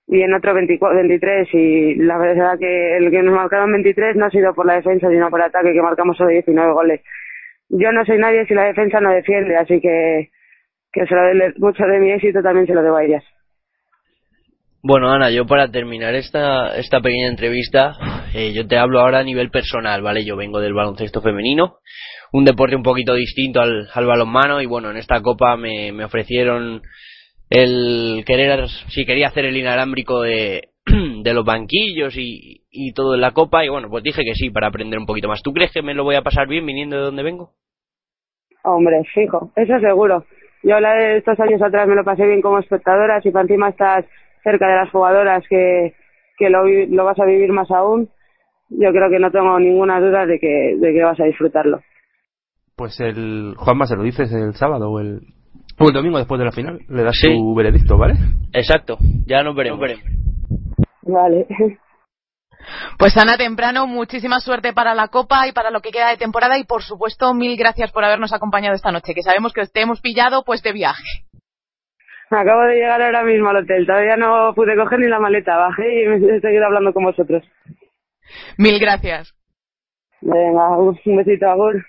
[0.07, 4.27] y en otro 24, 23 y la verdad que el que nos marcaron 23 no
[4.27, 7.01] ha sido por la defensa sino por el ataque que marcamos solo 19 goles.
[7.70, 10.29] Yo no soy nadie si la defensa no defiende, así que
[10.95, 13.24] que se lo doy- mucho de mi éxito también se lo debo a ellas.
[14.82, 17.97] Bueno, Ana, yo para terminar esta, esta pequeña entrevista,
[18.34, 20.24] eh, yo te hablo ahora a nivel personal, ¿vale?
[20.24, 21.78] Yo vengo del baloncesto femenino,
[22.32, 26.05] un deporte un poquito distinto al, al balonmano y bueno, en esta copa me, me
[26.05, 26.82] ofrecieron
[27.49, 30.68] el querer, si quería hacer el inalámbrico de,
[31.22, 34.51] de los banquillos y, y todo en la copa y bueno, pues dije que sí
[34.51, 35.42] para aprender un poquito más.
[35.42, 37.53] ¿Tú crees que me lo voy a pasar bien viniendo de donde vengo?
[38.64, 40.24] Hombre, fijo, eso seguro.
[40.65, 43.69] Yo la de estos años atrás me lo pasé bien como espectadora, si para encima
[43.69, 44.07] estás
[44.43, 45.95] cerca de las jugadoras que,
[46.39, 48.09] que lo, lo vas a vivir más aún,
[48.71, 51.81] yo creo que no tengo ninguna duda de que, de que vas a disfrutarlo.
[52.77, 55.21] Pues el Juanma se lo dices el sábado o el,
[55.79, 56.81] o el domingo después de la final.
[56.89, 57.29] Le das Sí.
[57.29, 58.15] tu veredicto, ¿vale?
[58.53, 58.97] Exacto,
[59.27, 59.81] ya nos veremos.
[61.03, 61.47] Vale.
[62.99, 66.59] Pues Ana Temprano, muchísima suerte para la Copa y para lo que queda de temporada
[66.59, 70.01] y por supuesto mil gracias por habernos acompañado esta noche, que sabemos que te hemos
[70.01, 71.25] pillado pues de viaje.
[72.31, 76.03] Acabo de llegar ahora mismo al hotel, todavía no pude coger ni la maleta, bajé
[76.03, 77.43] y me he seguido hablando con vosotros.
[78.57, 79.35] Mil gracias.
[80.21, 81.85] Venga, un besito, Agur.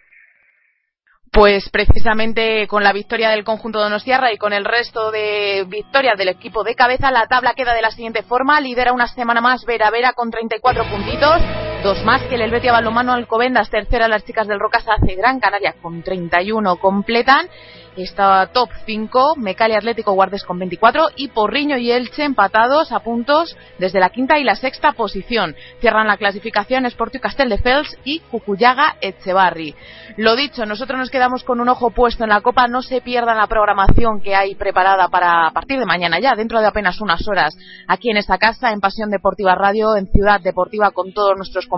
[1.36, 6.30] Pues precisamente con la victoria del conjunto Donostiarra y con el resto de victorias del
[6.30, 8.62] equipo de cabeza, la tabla queda de la siguiente forma.
[8.62, 11.42] Lidera una semana más Vera Vera con 34 puntitos,
[11.86, 15.76] dos más que el Helvetia Balomano Alcobendas, tercera las chicas del Rocas hace Gran Canaria
[15.84, 17.48] con 31 completan.
[17.96, 23.56] Está top 5, Mecali Atlético Guardes con 24 y Porriño y Elche empatados a puntos
[23.80, 25.56] desde la quinta y la sexta posición.
[25.80, 29.76] Cierran la clasificación Sportiu Castelldefels y Cucuyaga Echevarri.
[30.18, 32.68] Lo dicho, nosotros nos quedamos con un ojo puesto en la Copa.
[32.68, 36.60] No se pierdan la programación que hay preparada para a partir de mañana ya, dentro
[36.60, 37.56] de apenas unas horas,
[37.88, 41.75] aquí en esta casa, en Pasión Deportiva Radio, en Ciudad Deportiva con todos nuestros compañeros.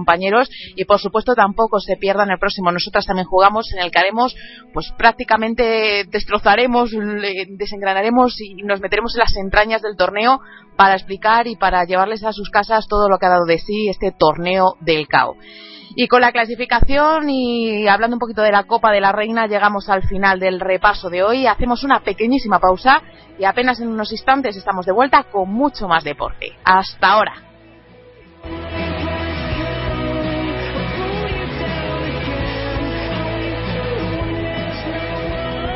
[0.76, 2.72] Y por supuesto tampoco se pierdan el próximo.
[2.72, 4.36] Nosotras también jugamos en el que haremos,
[4.74, 6.91] pues prácticamente destrozaremos,
[7.58, 10.39] desengranaremos y nos meteremos en las entrañas del torneo
[10.76, 13.89] para explicar y para llevarles a sus casas todo lo que ha dado de sí
[13.89, 15.36] este torneo del CAO.
[16.00, 19.89] Y con la clasificación y hablando un poquito de la Copa de la Reina, llegamos
[19.89, 21.48] al final del repaso de hoy.
[21.48, 23.02] Hacemos una pequeñísima pausa
[23.39, 26.54] y apenas en unos instantes estamos de vuelta con mucho más deporte.
[26.64, 27.34] Hasta ahora.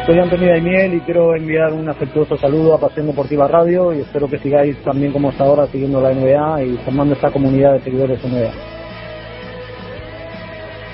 [0.05, 4.27] Soy Antonio Daimiel y quiero enviar un afectuoso saludo a Pasión Deportiva Radio y espero
[4.27, 8.19] que sigáis también como hasta ahora siguiendo la NBA y formando esta comunidad de seguidores
[8.23, 8.51] NBA.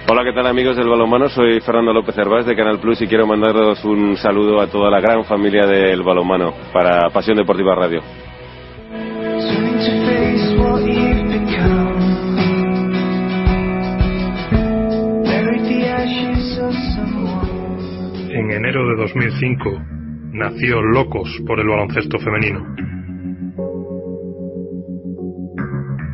[0.09, 1.29] Hola, ¿qué tal amigos del balonmano?
[1.29, 4.99] Soy Fernando López Hervás de Canal Plus y quiero mandaros un saludo a toda la
[4.99, 8.01] gran familia del balonmano para Pasión Deportiva Radio.
[18.47, 19.81] En enero de 2005
[20.31, 22.65] nació Locos por el baloncesto femenino.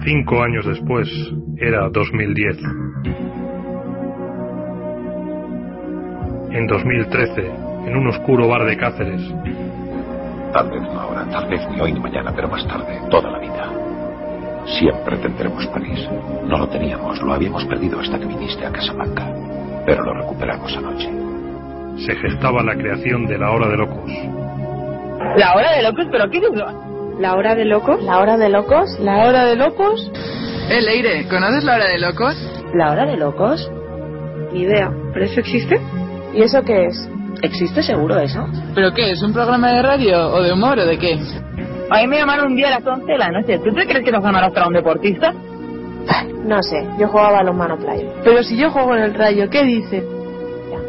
[0.04, 1.08] Cinco años después
[1.58, 2.58] era 2010.
[6.54, 7.52] En 2013,
[7.86, 9.22] en un oscuro bar de Cáceres,
[10.54, 13.38] Tal vez no ahora, tal vez ni hoy ni mañana, pero más tarde, toda la
[13.38, 13.72] vida.
[14.80, 16.10] Siempre tendremos París.
[16.48, 19.32] No lo teníamos, lo habíamos perdido hasta que viniste a Casablanca.
[19.86, 21.33] Pero lo recuperamos anoche.
[21.98, 24.12] Se gestaba la creación de la Hora de Locos.
[25.38, 26.06] ¿La hora de locos?
[26.12, 26.62] ¿Pero qué dices?
[27.20, 28.04] ¿La hora de locos?
[28.04, 29.00] ¿La hora de locos?
[29.00, 30.12] ¿La hora de locos?
[30.70, 32.36] Eh, Leire, ¿conoces la hora de locos?
[32.74, 33.72] ¿La hora de locos?
[34.52, 34.92] Ni idea.
[35.14, 35.80] ¿Pero eso existe?
[36.34, 37.10] ¿Y eso qué es?
[37.42, 38.48] ¿Existe seguro eso?
[38.76, 39.12] ¿Pero qué?
[39.12, 41.20] ¿Es un programa de radio o de humor o de qué?
[41.90, 43.60] A mí me llamaron un día a las 11 de la noche.
[43.60, 45.34] ¿Tú te crees que nos ganarás para un deportista?
[46.46, 48.08] No sé, yo jugaba a balonmano playa.
[48.24, 50.04] Pero si yo juego en el rayo, ¿qué dice?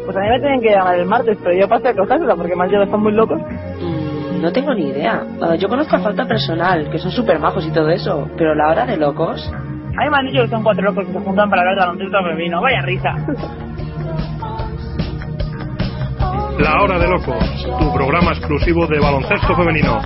[0.05, 2.55] Pues a mí me tienen que llamar el martes, pero yo pasé a cosársela porque
[2.55, 3.41] más ya están muy locos.
[3.41, 5.23] Mm, No tengo ni idea.
[5.41, 8.67] Ah, yo conozco a Falta Personal, que son súper majos y todo eso, pero la
[8.69, 9.51] hora de locos.
[9.97, 12.61] Han dicho que son cuatro locos que se juntan para hablar de baloncesto femenino.
[12.61, 13.15] Vaya risa.
[16.59, 20.01] La Hora de Locos, tu programa exclusivo de baloncesto femenino.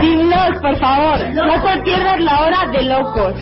[0.00, 1.18] Dignos, por favor.
[1.34, 3.34] No te pierdas la hora de locos.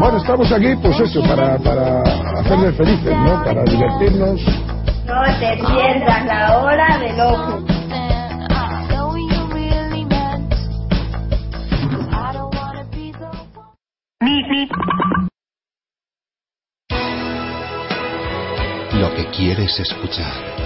[0.00, 2.00] Bueno, estamos aquí, pues eso, para, para
[2.40, 3.44] hacerles felices, ¿no?
[3.44, 4.40] Para divertirnos.
[5.04, 7.64] No te pierdas la hora de locos.
[18.94, 20.60] Lo que quieres escuchar.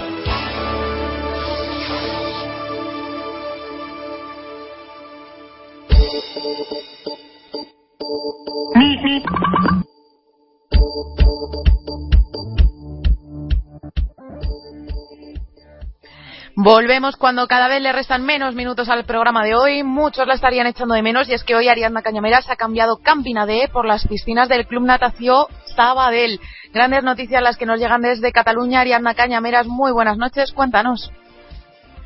[16.57, 19.83] Volvemos cuando cada vez le restan menos minutos al programa de hoy.
[19.83, 23.45] Muchos la estarían echando de menos y es que hoy Ariadna Cañameras ha cambiado Campina
[23.45, 26.39] D por las piscinas del Club Natació Sabadell.
[26.73, 28.79] Grandes noticias las que nos llegan desde Cataluña.
[28.79, 30.53] Ariadna Cañameras, muy buenas noches.
[30.53, 31.11] Cuéntanos.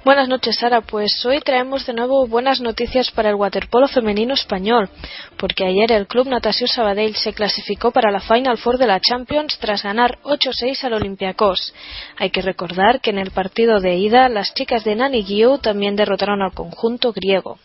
[0.06, 0.80] Buenas noches, Sara.
[0.80, 4.90] Pues hoy traemos de nuevo buenas noticias para el waterpolo femenino español,
[5.36, 9.58] porque ayer el Club Natació Sabadell se clasificó para la Final Four de la Champions
[9.60, 11.74] tras ganar 8-6 al Olympiacos.
[12.18, 15.98] Hay que recordar que en el partido de ida las chicas de Nani Guiu también
[15.98, 17.60] derrotaron al conjunto griego.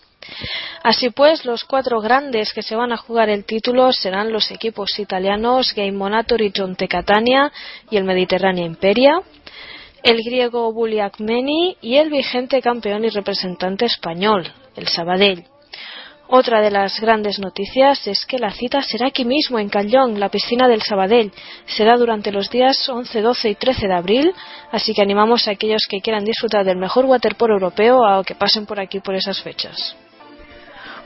[0.82, 4.98] Así pues, los cuatro grandes que se van a jugar el título serán los equipos
[4.98, 7.52] italianos Game Monator y Jonte Catania
[7.90, 9.20] y el Mediterránea Imperia,
[10.04, 14.46] el griego Buliakmeni y el vigente campeón y representante español,
[14.76, 15.44] el Sabadell.
[16.28, 20.28] Otra de las grandes noticias es que la cita será aquí mismo, en Callón, la
[20.28, 21.32] piscina del Sabadell.
[21.66, 24.32] Será durante los días 11, 12 y 13 de abril,
[24.70, 28.66] así que animamos a aquellos que quieran disfrutar del mejor waterpolo europeo a que pasen
[28.66, 29.96] por aquí por esas fechas.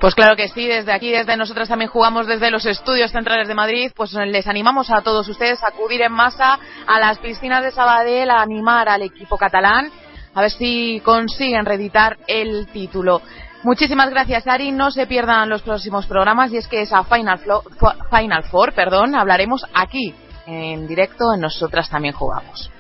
[0.00, 3.54] Pues claro que sí, desde aquí, desde nosotros también jugamos desde los estudios centrales de
[3.54, 7.72] Madrid, pues les animamos a todos ustedes a acudir en masa a las piscinas de
[7.72, 9.90] Sabadell, a animar al equipo catalán,
[10.34, 13.22] a ver si consiguen reeditar el título.
[13.64, 14.70] Muchísimas gracias, Ari.
[14.70, 20.14] No se pierdan los próximos programas y es que esa Final, Four, perdón, hablaremos aquí,
[20.46, 22.70] en directo, Nosotras también jugamos.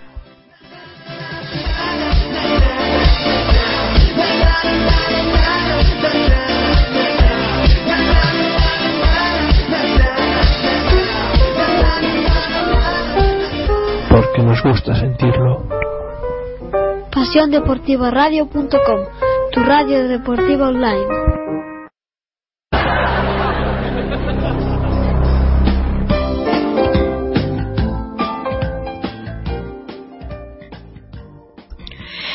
[14.18, 15.62] Porque nos gusta sentirlo.
[17.12, 19.00] PasiónDeportivaRadio.com,
[19.52, 21.06] tu radio deportiva online.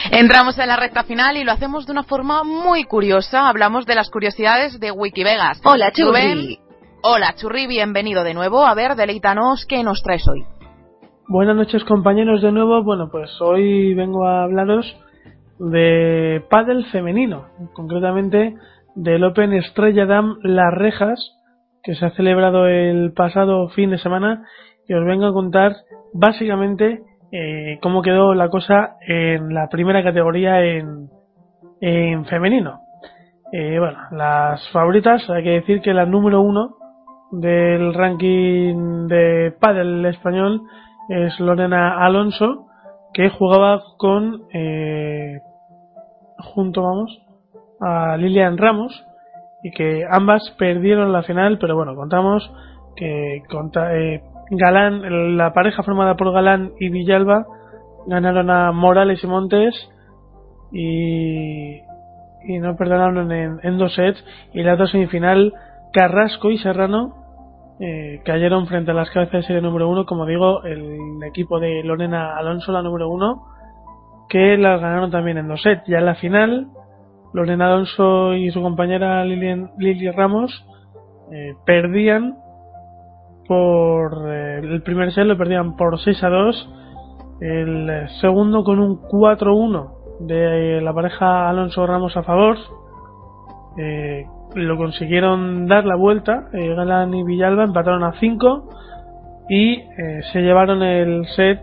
[0.09, 3.49] Entramos en la recta final y lo hacemos de una forma muy curiosa.
[3.49, 5.59] Hablamos de las curiosidades de Wikivegas.
[5.65, 6.07] Hola, Churri.
[6.07, 6.59] Rubén,
[7.01, 8.65] Hola, Churri, bienvenido de nuevo.
[8.65, 10.45] A ver, deleítanos, ¿qué nos traes hoy?
[11.29, 12.83] Buenas noches compañeros de nuevo.
[12.83, 14.85] Bueno, pues hoy vengo a hablaros
[15.57, 18.55] de pádel femenino, concretamente
[18.95, 21.17] del Open Estrella Dam Las Rejas,
[21.81, 24.43] que se ha celebrado el pasado fin de semana
[24.85, 25.71] y os vengo a contar
[26.13, 31.07] básicamente eh, cómo quedó la cosa en la primera categoría en,
[31.79, 32.81] en femenino.
[33.53, 36.75] Eh, bueno, las favoritas, hay que decir que la número uno
[37.31, 40.63] del ranking de pádel español
[41.13, 42.67] es Lorena Alonso,
[43.13, 45.39] que jugaba con eh,
[46.39, 47.21] junto vamos
[47.79, 49.05] a Lilian Ramos
[49.63, 52.51] y que ambas perdieron la final, pero bueno, contamos
[52.95, 57.45] que eh, Galán, la pareja formada por Galán y Villalba
[58.07, 59.89] ganaron a Morales y Montes
[60.71, 61.77] y,
[62.45, 65.53] y no perdonaron en, en dos sets y la otra semifinal
[65.93, 67.22] Carrasco y Serrano
[67.79, 71.83] eh, cayeron frente a las cabezas de serie número uno, como digo, el equipo de
[71.83, 73.47] Lorena Alonso, la número uno,
[74.29, 75.83] que las ganaron también en dos sets.
[75.87, 76.67] Ya en la final,
[77.33, 80.65] Lorena Alonso y su compañera Lilian, Lili Ramos
[81.31, 82.37] eh, perdían
[83.47, 86.69] por eh, el primer set lo perdían por 6 a 2
[87.41, 92.57] el segundo con un 4-1 de la pareja Alonso Ramos a favor
[93.77, 98.69] eh, lo consiguieron dar la vuelta eh, Galán y Villalba empataron a 5
[99.49, 101.59] y eh, se llevaron el set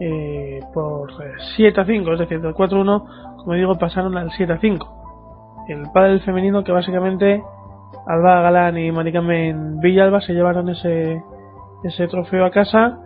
[0.00, 4.52] eh, por eh, 7 a 5 es decir del 4-1 como digo pasaron al 7
[4.52, 7.42] a 5 el pádel femenino que básicamente
[8.06, 11.22] Alba Galán y Maricarmen Villalba se llevaron ese,
[11.84, 12.98] ese trofeo a casa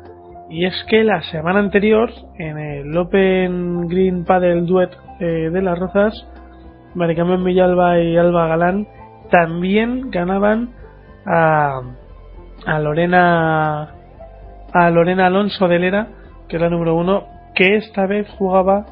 [0.49, 5.79] y es que la semana anterior en el Open Green Paddle Duet eh, de las
[5.79, 6.15] Rozas
[6.95, 8.87] Maricarmen Villalba y Alba Galán
[9.31, 10.71] también ganaban
[11.25, 11.81] a,
[12.67, 13.93] a Lorena
[14.73, 16.09] a Lorena Alonso de Lera,
[16.49, 17.25] que era número uno,
[17.55, 18.85] que esta vez jugaba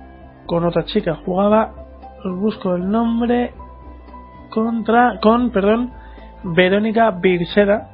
[0.47, 1.73] con otra chica, jugaba,
[2.25, 3.53] os busco el nombre,
[4.51, 5.93] contra, con, perdón,
[6.43, 7.91] Verónica Birseda,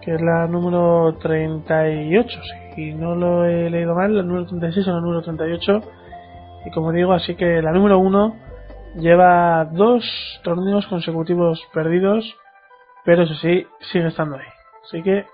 [0.00, 2.40] que es la número 38,
[2.74, 5.80] si no lo he leído mal, la número 36 o la número 38,
[6.66, 8.34] y como digo, así que la número uno
[8.96, 10.04] lleva dos
[10.42, 12.24] torneos consecutivos perdidos,
[13.04, 14.46] pero eso sí, sigue estando ahí.
[14.84, 15.26] Así que,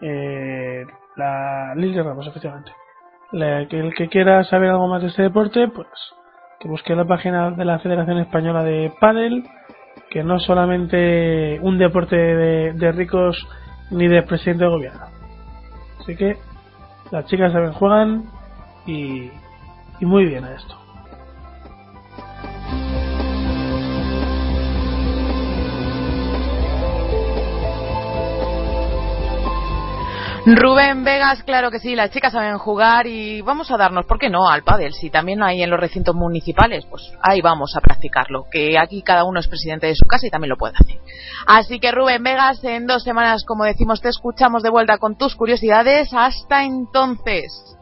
[0.00, 0.86] eh,
[1.16, 2.72] la Lili Ramos, efectivamente.
[3.32, 5.88] La- que el que quiera saber algo más de este deporte, pues
[6.60, 9.44] que busque la página de la Federación Española de Padel,
[10.10, 13.36] que no es solamente un deporte de, de ricos
[13.90, 15.06] ni de presidente de gobierno.
[16.00, 16.36] Así que
[17.10, 18.24] las chicas saben juegan
[18.86, 19.30] y,
[20.00, 20.76] y muy bien a esto.
[30.44, 34.28] Rubén Vegas, claro que sí, las chicas saben jugar y vamos a darnos, ¿por qué
[34.28, 34.92] no?, al pádel.
[34.92, 38.46] Si también hay en los recintos municipales, pues ahí vamos a practicarlo.
[38.50, 40.98] Que aquí cada uno es presidente de su casa y también lo puede hacer.
[41.46, 45.36] Así que Rubén Vegas, en dos semanas, como decimos, te escuchamos de vuelta con tus
[45.36, 46.08] curiosidades.
[46.12, 47.76] Hasta entonces.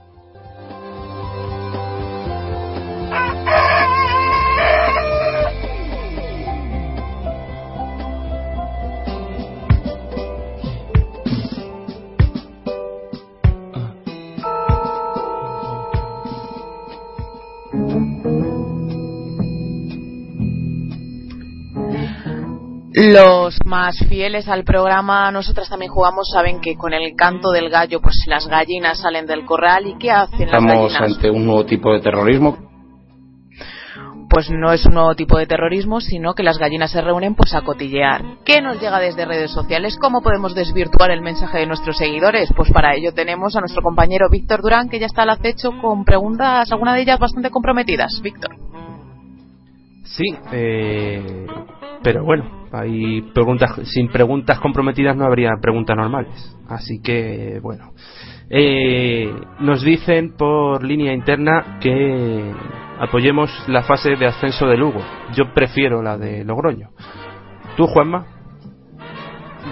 [22.93, 28.01] Los más fieles al programa, nosotras también jugamos, saben que con el canto del gallo,
[28.01, 31.17] pues las gallinas salen del corral y ¿qué hacen las Estamos gallinas?
[31.17, 32.59] ante un nuevo tipo de terrorismo.
[34.29, 37.55] Pues no es un nuevo tipo de terrorismo, sino que las gallinas se reúnen pues
[37.55, 38.23] a cotillear.
[38.45, 39.97] ¿Qué nos llega desde redes sociales?
[40.01, 42.49] ¿Cómo podemos desvirtuar el mensaje de nuestros seguidores?
[42.57, 46.05] Pues para ello tenemos a nuestro compañero Víctor Durán, que ya está al acecho con
[46.05, 48.21] preguntas, algunas de ellas bastante comprometidas.
[48.23, 48.51] Víctor.
[50.05, 51.47] Sí, eh,
[52.03, 56.57] pero bueno, hay preguntas, sin preguntas comprometidas no habría preguntas normales.
[56.69, 57.93] Así que, bueno.
[58.49, 62.53] Eh, nos dicen por línea interna que
[62.99, 65.01] apoyemos la fase de ascenso de Lugo.
[65.35, 66.91] Yo prefiero la de Logroño.
[67.77, 68.27] ¿Tú, Juanma?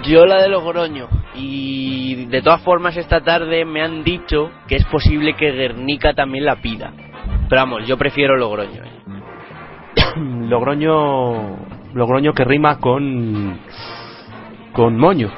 [0.03, 1.07] Yo la de Logroño.
[1.35, 6.45] Y de todas formas esta tarde me han dicho que es posible que Guernica también
[6.45, 6.93] la pida.
[7.49, 8.83] Pero vamos, yo prefiero Logroño.
[8.83, 8.89] eh.
[10.47, 13.59] Logroño Logroño que rima con
[14.73, 15.31] con moño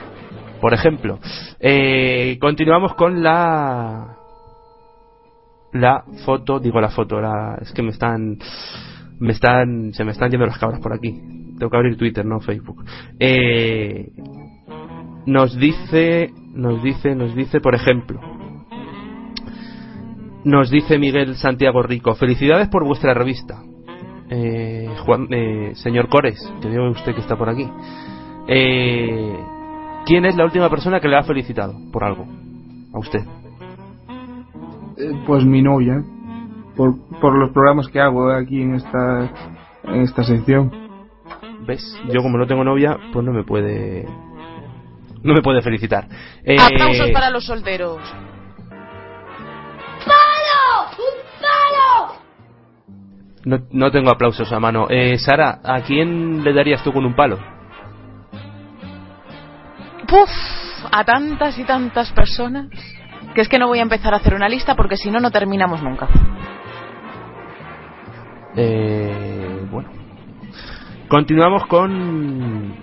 [0.62, 1.20] por ejemplo.
[1.60, 4.16] Eh, continuamos con la
[5.74, 8.38] la foto digo la foto la, es que me están
[9.20, 11.20] me están se me están yendo las cabras por aquí.
[11.58, 12.86] Tengo que abrir Twitter no Facebook.
[13.20, 14.10] Eh,
[15.26, 18.22] nos dice nos dice nos dice por ejemplo.
[20.44, 23.62] Nos dice Miguel Santiago Rico felicidades por vuestra revista
[24.32, 24.71] eh,
[25.02, 27.70] Juan, eh, señor Cores, que veo usted que está por aquí.
[28.48, 29.38] Eh,
[30.06, 32.26] ¿Quién es la última persona que le ha felicitado por algo?
[32.94, 33.22] A usted.
[34.98, 36.04] Eh, Pues mi novia,
[36.76, 39.32] por, por los programas que hago aquí en esta,
[39.84, 40.72] en esta sección.
[41.68, 41.84] ¿Ves?
[42.12, 44.06] Yo como no tengo novia, pues no me puede...
[45.24, 46.08] No me puede felicitar.
[46.44, 48.00] Eh, Aplausos para los solteros.
[53.46, 54.88] No, no tengo aplausos a mano.
[54.90, 57.38] Eh, Sara, ¿a quién le darías tú con un palo?
[60.08, 60.30] Puf,
[60.92, 62.68] a tantas y tantas personas
[63.34, 65.32] que es que no voy a empezar a hacer una lista porque si no, no
[65.32, 66.08] terminamos nunca.
[68.56, 69.90] Eh, bueno.
[71.08, 72.76] Continuamos con...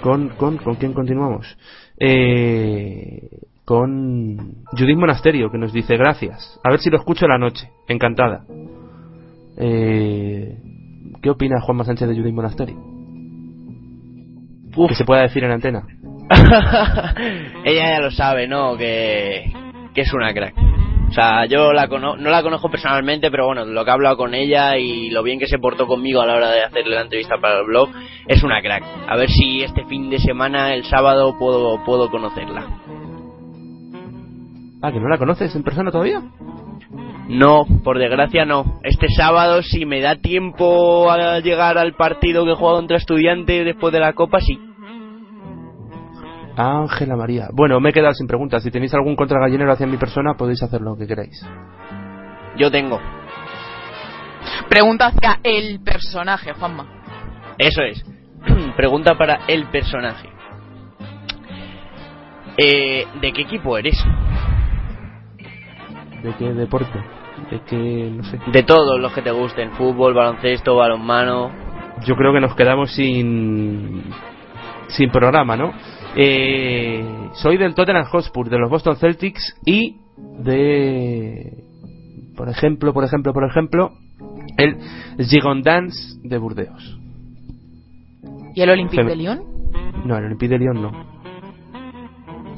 [0.00, 1.56] ¿Con, con, ¿Con quién continuamos?
[1.98, 3.28] Eh,
[3.64, 6.60] con Judith Monasterio, que nos dice gracias.
[6.62, 7.70] A ver si lo escucho la noche.
[7.88, 8.44] Encantada.
[9.56, 10.56] Eh,
[11.22, 12.76] ¿Qué opina Juanma Sánchez de Judith Monasterio?
[14.88, 15.86] Que se pueda decir en antena.
[17.64, 18.76] Ella ya lo sabe, ¿no?
[18.76, 19.50] Que,
[19.94, 20.54] que es una crack.
[21.08, 24.16] O sea, yo la cono no la conozco personalmente, pero bueno, lo que he hablado
[24.16, 27.02] con ella y lo bien que se portó conmigo a la hora de hacerle la
[27.02, 27.90] entrevista para el blog,
[28.26, 28.82] es una crack.
[29.08, 32.66] A ver si este fin de semana, el sábado, puedo, puedo conocerla.
[34.82, 36.20] Ah, ¿que no la conoces en persona todavía?
[37.28, 38.80] No, por desgracia no.
[38.82, 43.64] Este sábado, si me da tiempo a llegar al partido que he jugado contra estudiantes
[43.64, 44.58] después de la Copa, sí.
[46.56, 47.48] Ángela María.
[47.52, 48.62] Bueno, me he quedado sin preguntas.
[48.62, 51.44] Si tenéis algún contragallinero hacia mi persona, podéis hacer lo que queráis.
[52.56, 52.98] Yo tengo.
[54.68, 56.86] Pregunta hacia el personaje, Juanma.
[57.58, 58.04] Eso es.
[58.76, 60.28] Pregunta para el personaje.
[62.56, 64.02] Eh, ¿De qué equipo eres?
[66.22, 66.98] ¿De qué deporte?
[67.50, 68.38] De qué, no sé.
[68.52, 71.50] De todos los que te gusten, fútbol, baloncesto, balonmano.
[72.06, 74.02] Yo creo que nos quedamos sin
[74.88, 75.72] sin programa, ¿no?
[76.14, 77.04] Eh,
[77.34, 79.96] soy del Tottenham Hotspur, de los Boston Celtics y
[80.38, 81.64] de,
[82.36, 83.90] por ejemplo, por ejemplo, por ejemplo,
[84.56, 84.76] el
[85.26, 86.98] Gigondans de Burdeos.
[88.54, 89.40] ¿Y el Olympique Fem- de Lyon?
[90.06, 90.92] No, el Olympique de Lyon no.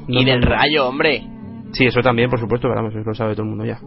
[0.07, 1.23] y del Rayo, hombre.
[1.73, 3.79] Sí, eso también, por supuesto, pero vamos, eso lo sabe todo el mundo ya.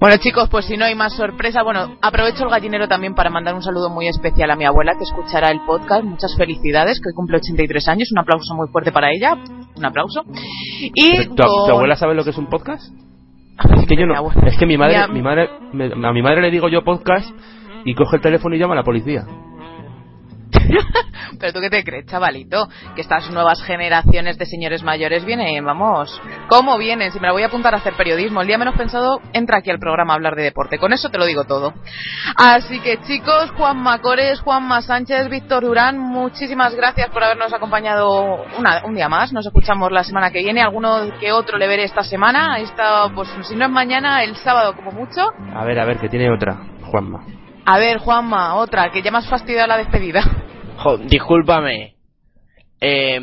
[0.00, 3.54] Bueno chicos, pues si no hay más sorpresa, bueno, aprovecho el gallinero también para mandar
[3.54, 6.02] un saludo muy especial a mi abuela que escuchará el podcast.
[6.02, 8.10] Muchas felicidades, que hoy cumple 83 años.
[8.10, 9.36] Un aplauso muy fuerte para ella.
[9.76, 10.24] Un aplauso.
[10.80, 12.92] Y ¿Tu, con- tu abuela sabe lo que es un podcast?
[13.76, 14.14] Es que yo no.
[14.44, 17.30] Es que mi madre, Mi mi madre, me- a mi madre le digo yo podcast
[17.84, 19.24] y coge el teléfono y llama a la policía.
[21.40, 26.20] Pero tú qué te crees, chavalito, que estas nuevas generaciones de señores mayores vienen, vamos,
[26.48, 27.10] ¿cómo vienen?
[27.10, 29.70] Si me la voy a apuntar a hacer periodismo, el día menos pensado, entra aquí
[29.70, 31.72] al programa a hablar de deporte, con eso te lo digo todo.
[32.36, 38.82] Así que chicos, Juan Macores, Juanma Sánchez, Víctor Durán, muchísimas gracias por habernos acompañado una-
[38.84, 42.02] un día más, nos escuchamos la semana que viene, alguno que otro le veré esta
[42.02, 45.22] semana, esta, pues si no es mañana, el sábado como mucho.
[45.54, 46.58] A ver, a ver, que tiene otra,
[46.90, 47.24] Juanma.
[47.64, 50.20] A ver, Juanma, otra, que ya has fastidiado la despedida.
[50.82, 51.94] Jo, discúlpame.
[52.80, 53.20] Eh,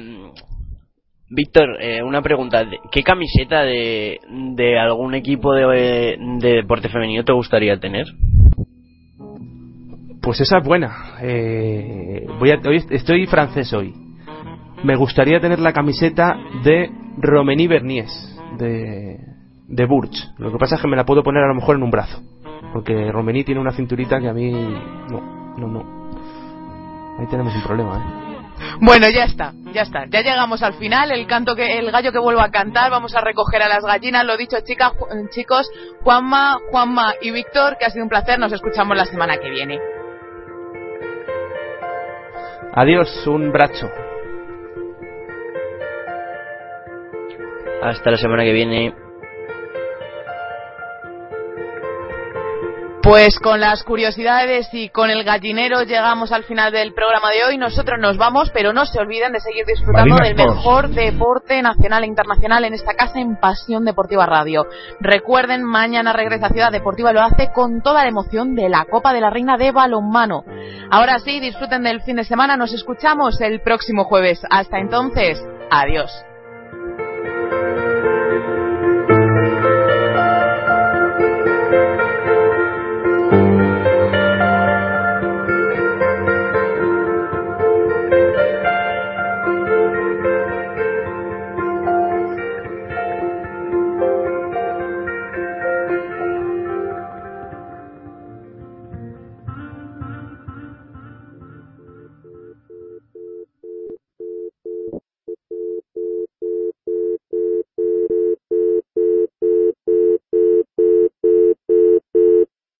[1.29, 2.63] Víctor, eh, una pregunta.
[2.63, 4.19] ¿De- ¿Qué camiseta de,
[4.55, 8.05] de algún equipo de, de deporte femenino te gustaría tener?
[10.21, 11.15] Pues esa es buena.
[11.21, 13.93] Eh, voy a, hoy estoy francés hoy.
[14.83, 18.09] Me gustaría tener la camiseta de Romení Bernies,
[18.57, 19.17] de,
[19.67, 20.15] de Burch.
[20.37, 22.21] Lo que pasa es que me la puedo poner a lo mejor en un brazo.
[22.73, 24.51] Porque Romení tiene una cinturita que a mí...
[24.51, 26.08] No, no, no.
[27.19, 28.25] Ahí tenemos un problema, ¿eh?
[28.81, 30.05] Bueno, ya está, ya está.
[30.09, 31.11] Ya llegamos al final.
[31.11, 32.91] El canto que el gallo que vuelva a cantar.
[32.91, 34.25] Vamos a recoger a las gallinas.
[34.25, 35.69] Lo dicho, chicas, Ju- chicos,
[36.03, 38.37] Juanma, Juanma y Víctor, que ha sido un placer.
[38.39, 39.79] Nos escuchamos la semana que viene.
[42.73, 43.89] Adiós, un brazo.
[47.81, 48.93] Hasta la semana que viene.
[53.09, 57.57] Pues con las curiosidades y con el gallinero llegamos al final del programa de hoy.
[57.57, 60.55] Nosotros nos vamos, pero no se olviden de seguir disfrutando Marina del Sports.
[60.55, 64.67] mejor deporte nacional e internacional en esta casa en Pasión Deportiva Radio.
[64.99, 69.21] Recuerden, mañana regresa Ciudad Deportiva lo hace con toda la emoción de la Copa de
[69.21, 70.43] la Reina de Balonmano.
[70.91, 72.57] Ahora sí, disfruten del fin de semana.
[72.57, 74.39] Nos escuchamos el próximo jueves.
[74.51, 76.11] Hasta entonces, adiós.